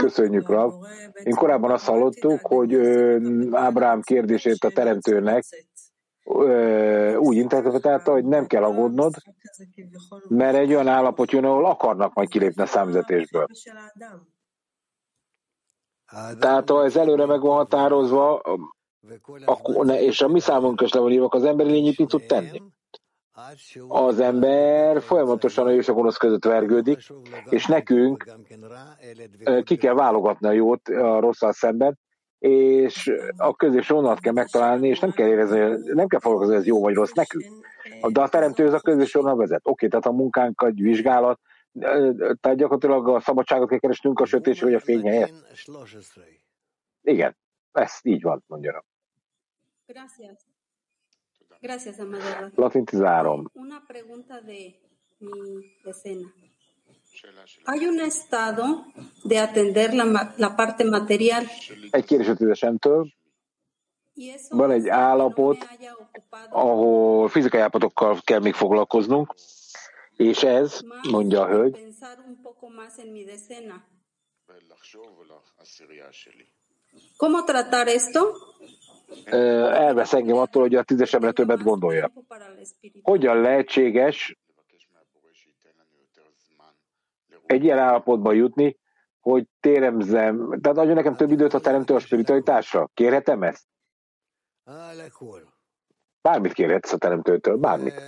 [0.00, 0.72] Köszönjük, Rav.
[1.22, 2.74] Én korábban azt hallottuk, hogy
[3.50, 5.44] Ábrám kérdését a teremtőnek
[7.18, 9.14] úgy interpretálta, hogy nem kell aggódnod,
[10.28, 13.46] mert egy olyan állapot jön, ahol akarnak majd kilépni a számzetésből.
[16.38, 18.42] Tehát ha ez előre meg van határozva,
[19.44, 22.62] akkor és a mi számunkra is le van írva, az emberi lény mit tud tenni.
[23.88, 26.98] Az ember folyamatosan a jó és a gonosz között vergődik,
[27.50, 28.24] és nekünk
[29.64, 31.98] ki kell válogatni a jót a rosszal szemben,
[32.38, 35.58] és a közés vonalat kell megtalálni, és nem kell érezni,
[35.94, 37.44] nem kell foglalkozni, hogy ez jó vagy rossz nekünk.
[38.08, 39.60] De a teremtő az a közés vonal vezet.
[39.64, 41.40] Oké, tehát a munkánk egy vizsgálat,
[42.40, 45.32] tehát gyakorlatilag a szabadságot kell keresnünk a sötétség vagy a fény helyett.
[47.02, 47.36] Igen,
[47.72, 48.84] ez így van, mondja.
[49.86, 50.46] Gracias.
[51.60, 51.96] Gracias.
[52.54, 53.50] Latin 13.
[53.52, 54.52] Una pregunta de
[55.18, 56.32] mi decena.
[57.64, 58.64] Hay un estado
[59.24, 61.44] de atender la, la parte material
[61.90, 62.64] Egy kérdés
[64.48, 65.68] Van egy állapot,
[66.50, 69.34] ahol fizikai állapotokkal kell még foglalkoznunk,
[70.16, 70.80] és ez,
[71.10, 71.78] mondja a hölgy.
[77.16, 78.20] ¿Cómo tratar esto?
[79.24, 82.12] elvesz engem attól, hogy a tízesemre többet gondolja.
[83.02, 84.36] Hogyan lehetséges
[87.48, 88.78] egy ilyen állapotba jutni,
[89.20, 92.90] hogy téremzem, tehát adja nekem több időt a teremtő a spiritualitásra.
[92.94, 93.64] Kérhetem ezt?
[96.20, 98.02] Bármit kérhetsz a teremtőtől, bármit.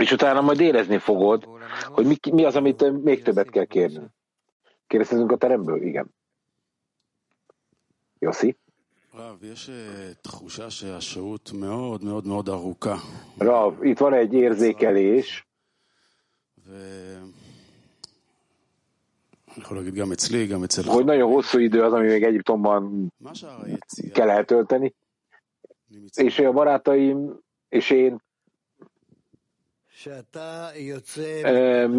[0.00, 1.48] És utána majd érezni fogod,
[1.84, 4.06] hogy mi, mi az, amit még többet kell kérni.
[4.86, 5.82] Kérdezhetünk a teremből?
[5.82, 6.15] Igen.
[8.26, 8.56] Jossi?
[13.38, 15.46] Rav, itt van egy érzékelés.
[20.92, 23.12] Hogy nagyon hosszú idő az, ami még Egyiptomban
[24.12, 24.94] kell eltölteni.
[26.14, 27.38] És a barátaim
[27.68, 28.22] és én
[31.42, 31.90] eh,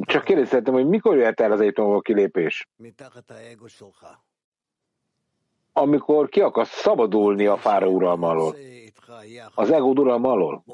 [0.00, 2.68] csak kérdeztem, hogy mikor jöhet el az Egyiptomból kilépés?
[5.72, 8.56] amikor ki akar szabadulni a fára uralma alól,
[9.54, 10.64] az egód uralma alól.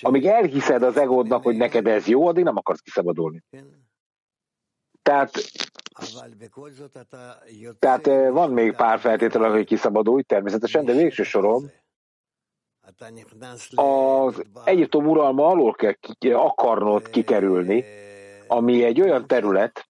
[0.00, 3.44] Amíg elhiszed az egódnak, hogy neked ez jó, addig nem akarsz kiszabadulni.
[5.02, 5.30] Tehát,
[7.78, 11.70] tehát eh, van még pár feltétel, hogy kiszabadulj, természetesen, de végső soron
[13.74, 15.94] az Egyiptom uralma alól kell
[16.34, 17.84] akarnod kikerülni,
[18.48, 19.88] ami egy olyan terület,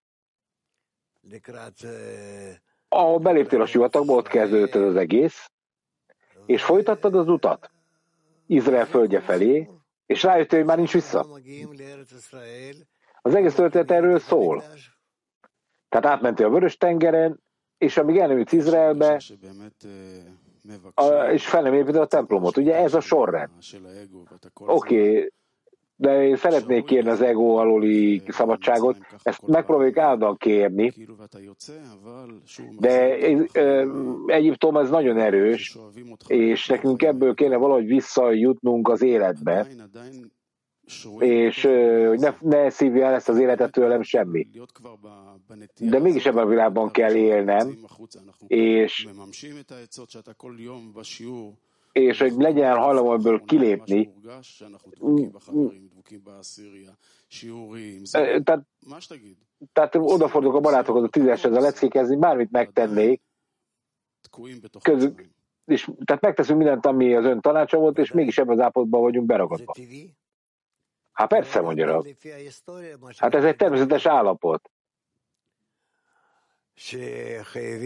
[2.92, 5.50] ahol beléptél a sivatagba, ott kezdődött ez az egész,
[6.46, 7.70] és folytattad az utat
[8.46, 9.70] Izrael földje felé,
[10.06, 11.26] és rájöttél, hogy már nincs vissza.
[13.22, 14.62] Az egész történet erről szól.
[15.88, 17.40] Tehát átmentél a Vörös tengeren,
[17.78, 19.20] és amíg elnőtt Izraelbe,
[20.94, 22.56] a, és fel nem építed a templomot.
[22.56, 23.50] Ugye ez a sorrend.
[24.54, 25.32] Oké, okay,
[26.02, 30.92] de én szeretnék kérni az ego aluli szabadságot, ezt megpróbáljuk áldan kérni,
[32.78, 33.16] de
[34.26, 35.78] Egyiptom ez nagyon erős,
[36.26, 39.66] és nekünk ebből kéne valahogy visszajutnunk az életbe,
[41.18, 41.62] és
[42.08, 44.48] hogy ne, ne szívja el ezt az életet tőlem semmi.
[45.78, 47.78] De mégis ebben a világban kell élnem,
[48.46, 49.08] és
[51.92, 54.14] és hogy legyen hajlamon ebből kilépni.
[58.42, 58.62] Tehát,
[59.72, 63.22] tehát odafordulok a barátokhoz a tízeshez a leckékezni, bármit megtennék,
[64.82, 65.14] közül,
[65.64, 69.26] és, tehát megteszünk mindent, ami az ön tanácsa volt, és mégis ebben az állapotban vagyunk
[69.26, 69.72] beragadva.
[71.12, 72.06] Hát persze, mondja Rab.
[73.16, 74.70] Hát ez egy természetes állapot.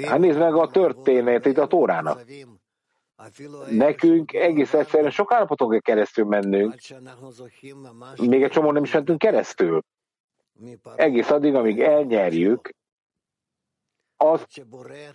[0.03, 2.25] Hát nézd meg a történetét a Tórának.
[3.71, 6.75] Nekünk egész egyszerűen sok állapoton kell keresztül mennünk,
[8.17, 9.83] még egy csomó nem is mentünk keresztül.
[10.97, 12.75] Egész addig, amíg elnyerjük
[14.17, 14.67] azt,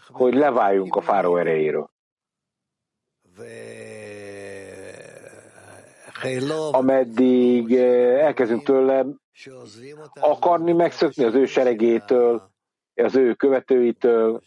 [0.07, 1.89] hogy leváljunk a fáró erejéről.
[6.71, 9.05] Ameddig eh, elkezdünk tőle
[10.13, 12.51] akarni megszökni az ő seregétől,
[12.95, 14.41] az ő követőitől,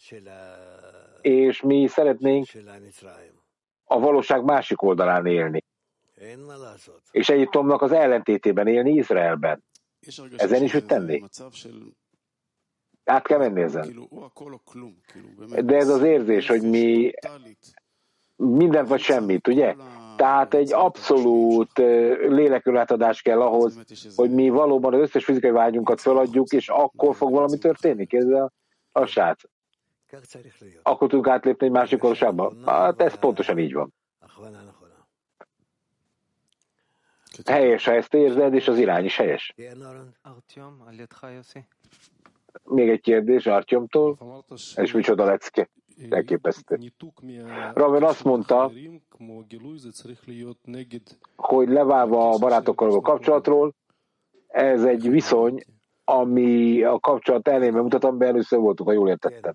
[1.21, 2.45] és mi szeretnénk
[3.85, 5.63] a valóság másik oldalán élni.
[7.11, 9.63] És Egyiptomnak az ellentétében élni Izraelben.
[10.35, 11.23] Ezen is hogy tenni.
[13.03, 14.09] Át kell menni ezen.
[15.65, 17.11] De ez az érzés, hogy mi
[18.35, 19.75] minden vagy semmit, ugye?
[20.15, 21.77] Tehát egy abszolút
[22.27, 23.79] lélekülátadás kell ahhoz,
[24.15, 28.07] hogy mi valóban az összes fizikai vágyunkat feladjuk, és akkor fog valami történni.
[28.09, 28.51] Ez a,
[28.91, 29.49] a sát
[30.83, 32.53] akkor tudunk átlépni egy másik országba.
[32.65, 33.93] Hát ez pontosan így van.
[37.45, 39.53] Helyes, ha ezt érzed, és az irány is helyes.
[42.63, 44.43] Még egy kérdés Artyomtól,
[44.75, 45.69] és micsoda lecke.
[46.09, 46.77] Elképesztő.
[47.73, 48.71] Raven azt mondta,
[51.35, 53.73] hogy leválva a barátokkal a kapcsolatról,
[54.47, 55.63] ez egy viszony,
[56.03, 59.53] ami a kapcsolat ellenében Mutatom be, először voltunk, ha jól értettem.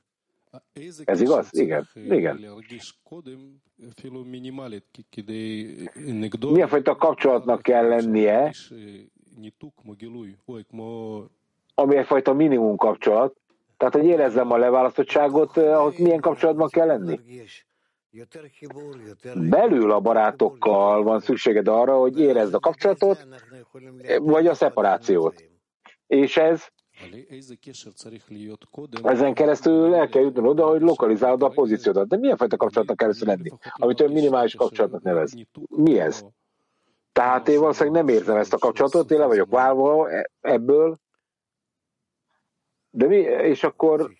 [1.05, 1.49] Ez igaz?
[1.51, 1.89] Igen.
[1.95, 2.37] Igen.
[6.41, 8.55] Milyen fajta kapcsolatnak kell lennie,
[11.75, 13.37] ami egyfajta minimum kapcsolat,
[13.77, 17.21] tehát, hogy érezzem a leválasztottságot, ahhoz milyen kapcsolatban kell lenni?
[19.35, 23.27] Belül a barátokkal van szükséged arra, hogy érezd a kapcsolatot,
[24.19, 25.45] vagy a szeparációt.
[26.07, 26.67] És ez
[29.03, 32.09] ezen keresztül el kell jutnod oda, hogy lokalizálod a pozíciódat.
[32.09, 33.51] De milyen fajta kapcsolatnak kell lenni?
[33.73, 35.35] Amit ön minimális kapcsolatnak nevez.
[35.69, 36.25] Mi ez?
[37.13, 40.09] Tehát én valószínűleg nem érzem ezt a kapcsolatot, én le vagyok válva
[40.41, 40.99] ebből,
[42.91, 44.11] de mi, és akkor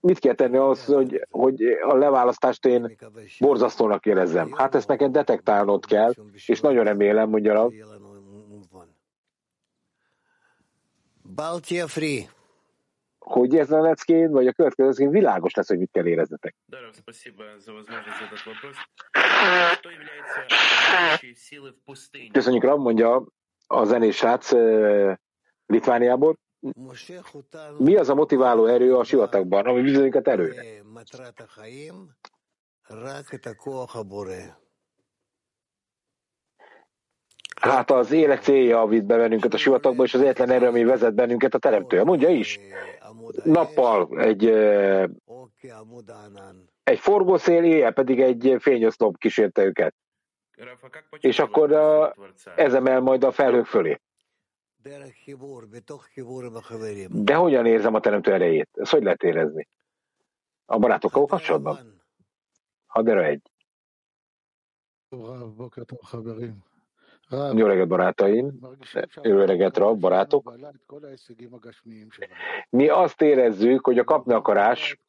[0.00, 2.96] mit kell tenni az, hogy, hogy a leválasztást én
[3.40, 4.52] borzasztónak érezzem?
[4.52, 6.12] Hát ezt neked detektálnod kell,
[6.46, 7.70] és nagyon remélem, mondja a
[11.34, 12.30] Baltia Free.
[13.18, 16.56] Hogy ez a leckén, vagy a következő leckén világos lesz, hogy mit kell éreznetek.
[22.32, 23.26] Köszönjük, Ram, mondja
[23.66, 24.50] a zenés srác
[25.66, 26.38] Litvániából.
[27.78, 30.64] Mi az a motiváló erő a sivatagban, ami bizonyított erőre?
[37.62, 41.14] Hát az élet célja vitt be bennünket a sivatagba, és az egyetlen erő, ami vezet
[41.14, 42.04] bennünket a teremtője.
[42.04, 42.60] Mondja is.
[43.44, 44.46] Nappal egy,
[46.82, 49.94] egy forgószél, éjjel pedig egy fényoszlop kísérte őket.
[51.20, 51.72] És akkor
[52.56, 54.00] ez emel majd a felhők fölé.
[57.08, 58.68] De hogyan érzem a teremtő erejét?
[58.72, 59.68] Ezt hogy lehet érezni?
[60.64, 62.02] A barátokkal kapcsolatban?
[62.86, 63.50] Hadd erre egy.
[67.32, 68.58] Jó reggelt, barátaim!
[69.22, 70.52] Jó reggelt, Rab, barátok!
[72.70, 75.00] Mi azt érezzük, hogy a kapni akarás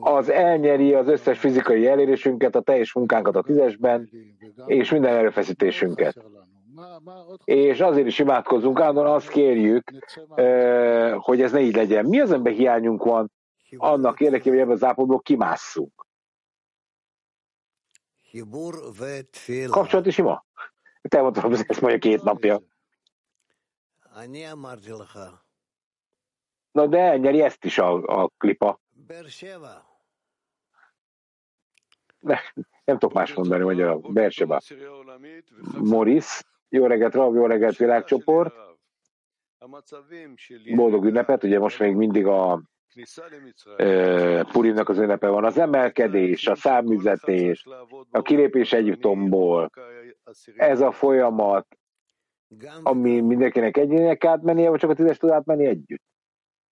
[0.00, 4.10] az elnyeri az összes fizikai elérésünket, a teljes munkánkat a tízesben,
[4.66, 6.24] és minden erőfeszítésünket.
[7.44, 9.90] És azért is imádkozunk, állandóan azt kérjük,
[11.16, 12.04] hogy ez ne így legyen.
[12.04, 13.32] Mi az, amiben hiányunk van
[13.76, 16.10] annak érdekében, hogy ebben az állapotból kimásszunk?
[19.70, 20.44] Kapcsolat is ima?
[21.02, 22.60] Te mondtad, hogy ezt mondja két napja.
[26.70, 28.80] Na de elnyeri ezt is a, a klipa.
[32.18, 32.38] Ne,
[32.84, 34.60] nem tudok más mondani, hogy a Berseba.
[35.78, 38.54] Moris, jó reggelt, Rav, jó reggelt, világcsoport.
[40.76, 42.62] Boldog ünnepet, ugye most még mindig a
[44.52, 45.44] Purimnak az ünnepe van.
[45.44, 47.66] Az emelkedés, a számüzetés,
[48.10, 49.70] a kilépés Egyiptomból,
[50.56, 51.66] ez a folyamat,
[52.82, 56.02] ami mindenkinek egyének átmennie, vagy csak a tízes tud átmenni együtt?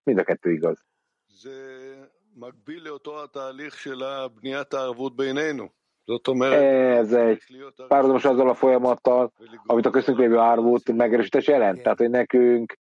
[0.02, 0.84] Mind a kettő igaz.
[6.52, 7.42] Ez egy
[7.88, 9.32] párhuzamos azzal a folyamattal,
[9.66, 11.82] amit a köztünk lévő árvót megerősítés jelent.
[11.82, 12.76] Tehát, hogy nekünk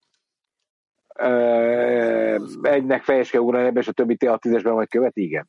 [2.61, 5.47] egynek fejes kell ugrani ebbe, és a többi a tízesben majd követ, igen.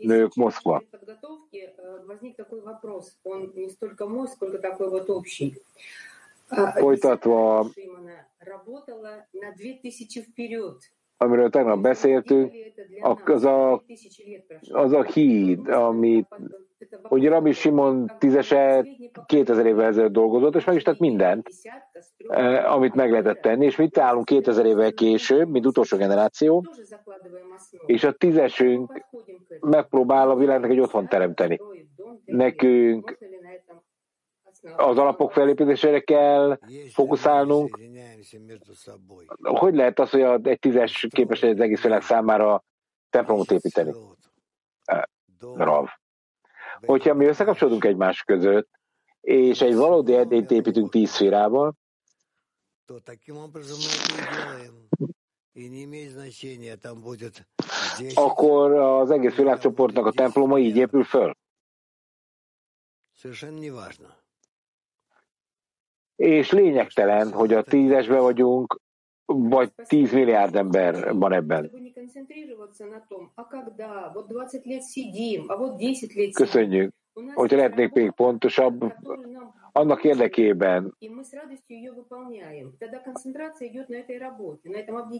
[0.00, 0.82] Nők Moszkva.
[6.74, 7.66] Folytatva,
[11.16, 12.52] amiről tegnap beszéltünk,
[13.24, 13.82] az a,
[14.72, 16.26] az a híd, amit
[17.02, 18.86] hogy Rabbi Simon tízese
[19.26, 21.48] 2000 évvel ezelőtt dolgozott, és meg is tett mindent,
[22.66, 26.64] amit meg lehetett tenni, és mit állunk 2000 évvel később, mint utolsó generáció,
[27.86, 29.04] és a tízesünk
[29.60, 31.60] megpróbál a világnak egy otthon teremteni.
[32.24, 33.18] Nekünk
[34.76, 36.58] az alapok felépítésére kell
[36.92, 37.78] fókuszálnunk.
[39.42, 42.64] Hogy lehet az, hogy egy tízes képes egy az egész világ számára
[43.10, 43.92] templomot építeni?
[45.54, 45.88] Rav.
[46.80, 48.68] Hogyha mi összekapcsolódunk egymás között,
[49.20, 51.74] és egy valódi edényt építünk tíz szférával,
[58.14, 61.36] akkor az egész világcsoportnak a temploma így épül föl.
[66.16, 68.80] És lényegtelen, hogy a tízesben vagyunk,
[69.26, 71.70] vagy 10 milliárd ember van ebben.
[76.32, 76.92] Köszönjük.
[77.34, 78.94] Hogyha lehetnék még pontosabb,
[79.72, 80.96] annak érdekében,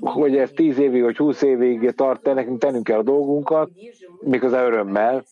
[0.00, 3.70] hogy ez 10 évig vagy 20 évig tart, nekünk tennünk kell a dolgunkat,
[4.20, 5.24] miközben örömmel,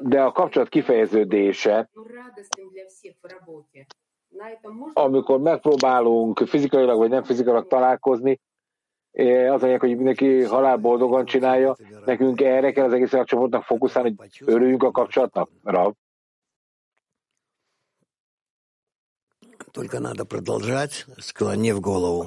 [0.00, 1.90] de a kapcsolat kifejeződése,
[4.93, 8.39] amikor megpróbálunk fizikailag vagy nem fizikailag találkozni,
[9.13, 11.75] az mondják, hogy mindenki halálboldogan csinálja,
[12.05, 15.93] nekünk erre kell az egész csoportnak fókuszálni, hogy örüljünk a kapcsolatnak, Rav.
[19.71, 22.25] Только надо продолжать, склонив голову.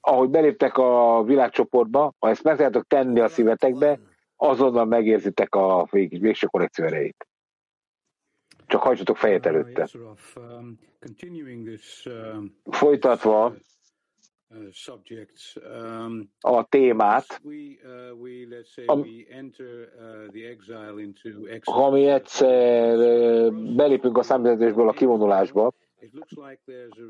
[0.00, 4.00] Ahogy beléptek a világcsoportba, ha ezt meg tudjátok tenni a szívetekbe,
[4.36, 7.26] azonnal megérzitek a vég, végső korrekció erejét.
[8.67, 9.87] Csak hajtsatok fejet előtte.
[12.63, 13.55] Folytatva
[16.39, 17.41] a témát,
[21.65, 22.97] ha mi egyszer
[23.75, 25.73] belépünk a számüzetésből a kivonulásba,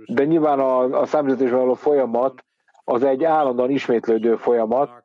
[0.06, 2.46] de nyilván a, a számüzetésben való folyamat
[2.84, 5.04] az egy állandóan ismétlődő folyamat.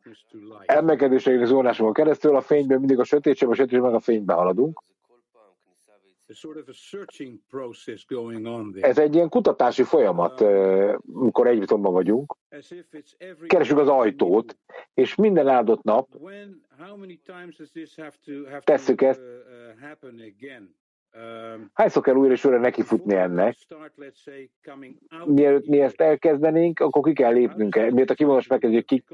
[0.66, 4.82] Emelkedésre zónásokon keresztül a fényből mindig a sötétségbe, a sötétségbe meg a fénybe haladunk.
[8.81, 10.40] Ez egy ilyen kutatási folyamat,
[11.12, 12.36] amikor Egyiptomban vagyunk.
[13.47, 14.59] Keresünk az ajtót,
[14.94, 16.09] és minden áldott nap
[18.65, 19.20] tesszük ezt.
[21.73, 23.57] Hányszor kell újra és újra nekifutni ennek?
[25.24, 27.74] Mielőtt mi ezt elkezdenénk, akkor ki kell lépnünk.
[27.91, 29.05] Miért a kivonás megkezdjük, ki,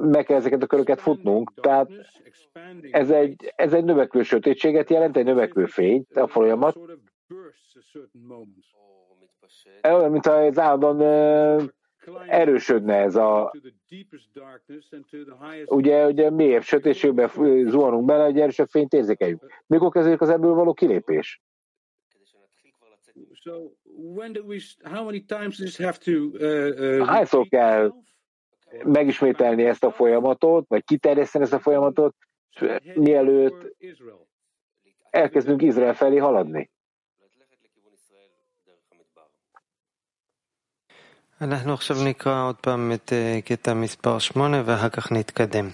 [0.00, 1.52] meg kell ezeket a köröket futnunk.
[1.60, 1.90] Tehát
[2.90, 6.78] ez egy, ez egy növekvő sötétséget jelent, egy növekvő fényt, a folyamat.
[9.82, 11.76] Olyan, mintha ez állandóan
[12.26, 13.52] erősödne ez a
[15.66, 17.30] ugye, ugye mélyebb sötétségbe
[17.64, 19.62] zuhanunk bele, hogy erősebb fényt érzékeljük.
[19.66, 21.42] Mikor kezdődik az ebből való kilépés?
[27.04, 27.92] Hányszor kell
[28.84, 32.14] megismételni ezt a folyamatot, vagy kiterjeszteni ezt a folyamatot,
[32.94, 33.76] mielőtt
[35.10, 36.70] elkezdünk Izrael felé haladni?
[41.41, 43.13] אנחנו עכשיו נקרא עוד פעם את
[43.45, 45.69] קטע מספר 8 ואחר כך נתקדם.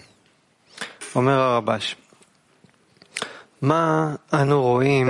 [1.15, 1.95] אומר הרבש,
[3.61, 5.07] מה אנו רואים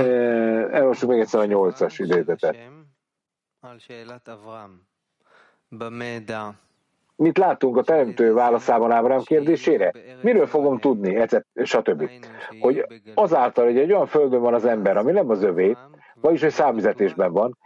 [0.72, 2.56] Elolvassuk még egyszer a nyolcas idézetet.
[3.62, 4.78] על שאלת אברהם,
[5.72, 6.50] במה דע?
[7.22, 9.92] Mit látunk a teremtő válaszában Ábrám kérdésére?
[10.22, 11.34] Miről fogom tudni, etc.
[11.64, 12.10] stb.
[12.60, 15.76] Hogy azáltal, hogy egy olyan földön van az ember, ami nem az övé,
[16.20, 17.58] vagyis hogy számüzetésben van,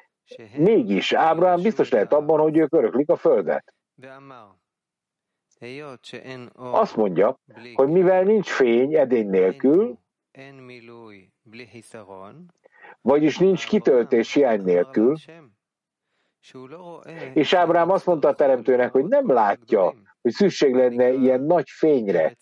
[0.58, 3.74] Mégis Ábrahám biztos lehet abban, hogy ők öröklik a földet.
[6.54, 7.40] Azt mondja,
[7.74, 9.98] hogy mivel nincs fény edény nélkül,
[13.02, 15.16] vagyis nincs kitöltés hiány nélkül,
[17.34, 22.36] és Ábrám azt mondta a teremtőnek, hogy nem látja, hogy szükség lenne ilyen nagy fényre,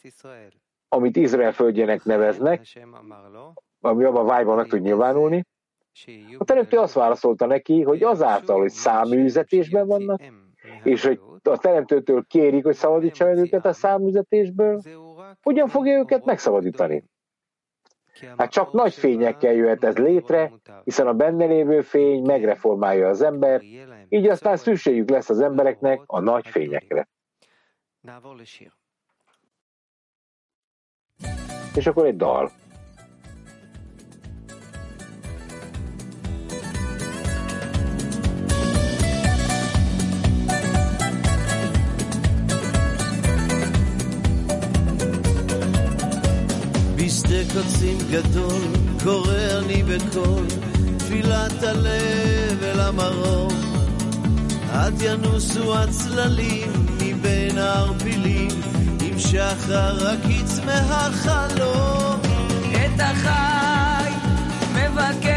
[0.88, 2.68] amit Izrael földjének neveznek,
[3.80, 5.44] ami abban vágyban meg tud nyilvánulni,
[6.38, 10.22] a teremtő azt válaszolta neki, hogy azáltal, hogy száműzetésben vannak,
[10.84, 14.82] és hogy a teremtőtől kérik, hogy szabadítsa meg őket a száműzetésből,
[15.42, 17.04] hogyan fogja őket megszabadítani?
[18.38, 20.52] Hát csak nagy fényekkel jöhet ez létre,
[20.84, 23.62] hiszen a benne lévő fény megreformálja az ember,
[24.10, 27.08] így aztán szükségük lesz az embereknek a nagy fényekre.
[31.76, 32.52] És akkor egy dal.
[47.58, 48.62] קוצים גדול,
[49.04, 50.46] קורא אני בקול,
[50.98, 53.54] תפילת הלב אל המרום.
[54.72, 56.72] עד ינוסו הצללים
[57.02, 58.48] מבין הערפילים,
[59.02, 62.20] עם שחר הקיץ מהחלום.
[62.72, 64.12] את החי
[64.74, 65.37] מבקש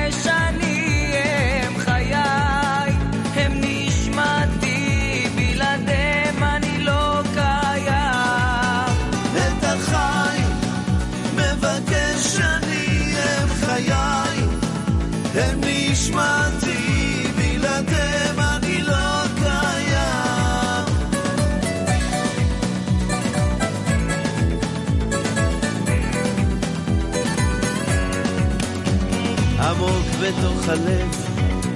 [30.70, 31.09] הלב,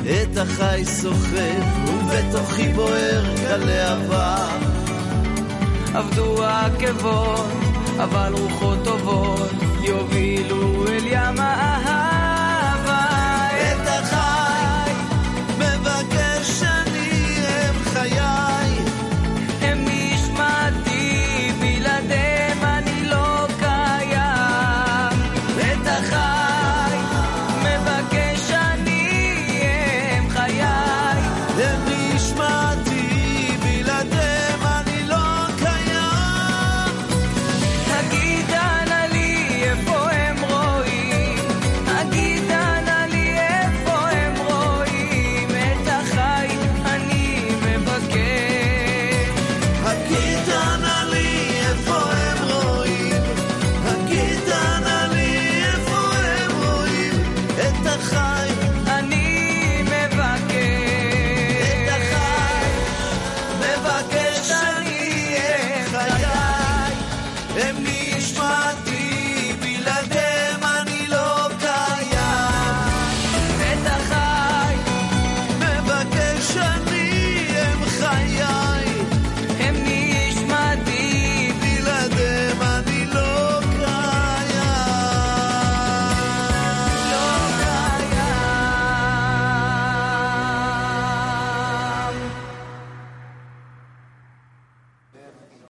[0.02, 4.36] את החי סוחב, ובתוכי בוער כלהבה.
[5.94, 7.50] עבדו העקבות,
[7.98, 9.50] אבל רוחות טובות
[9.82, 12.13] יובילו אל ים האהבה.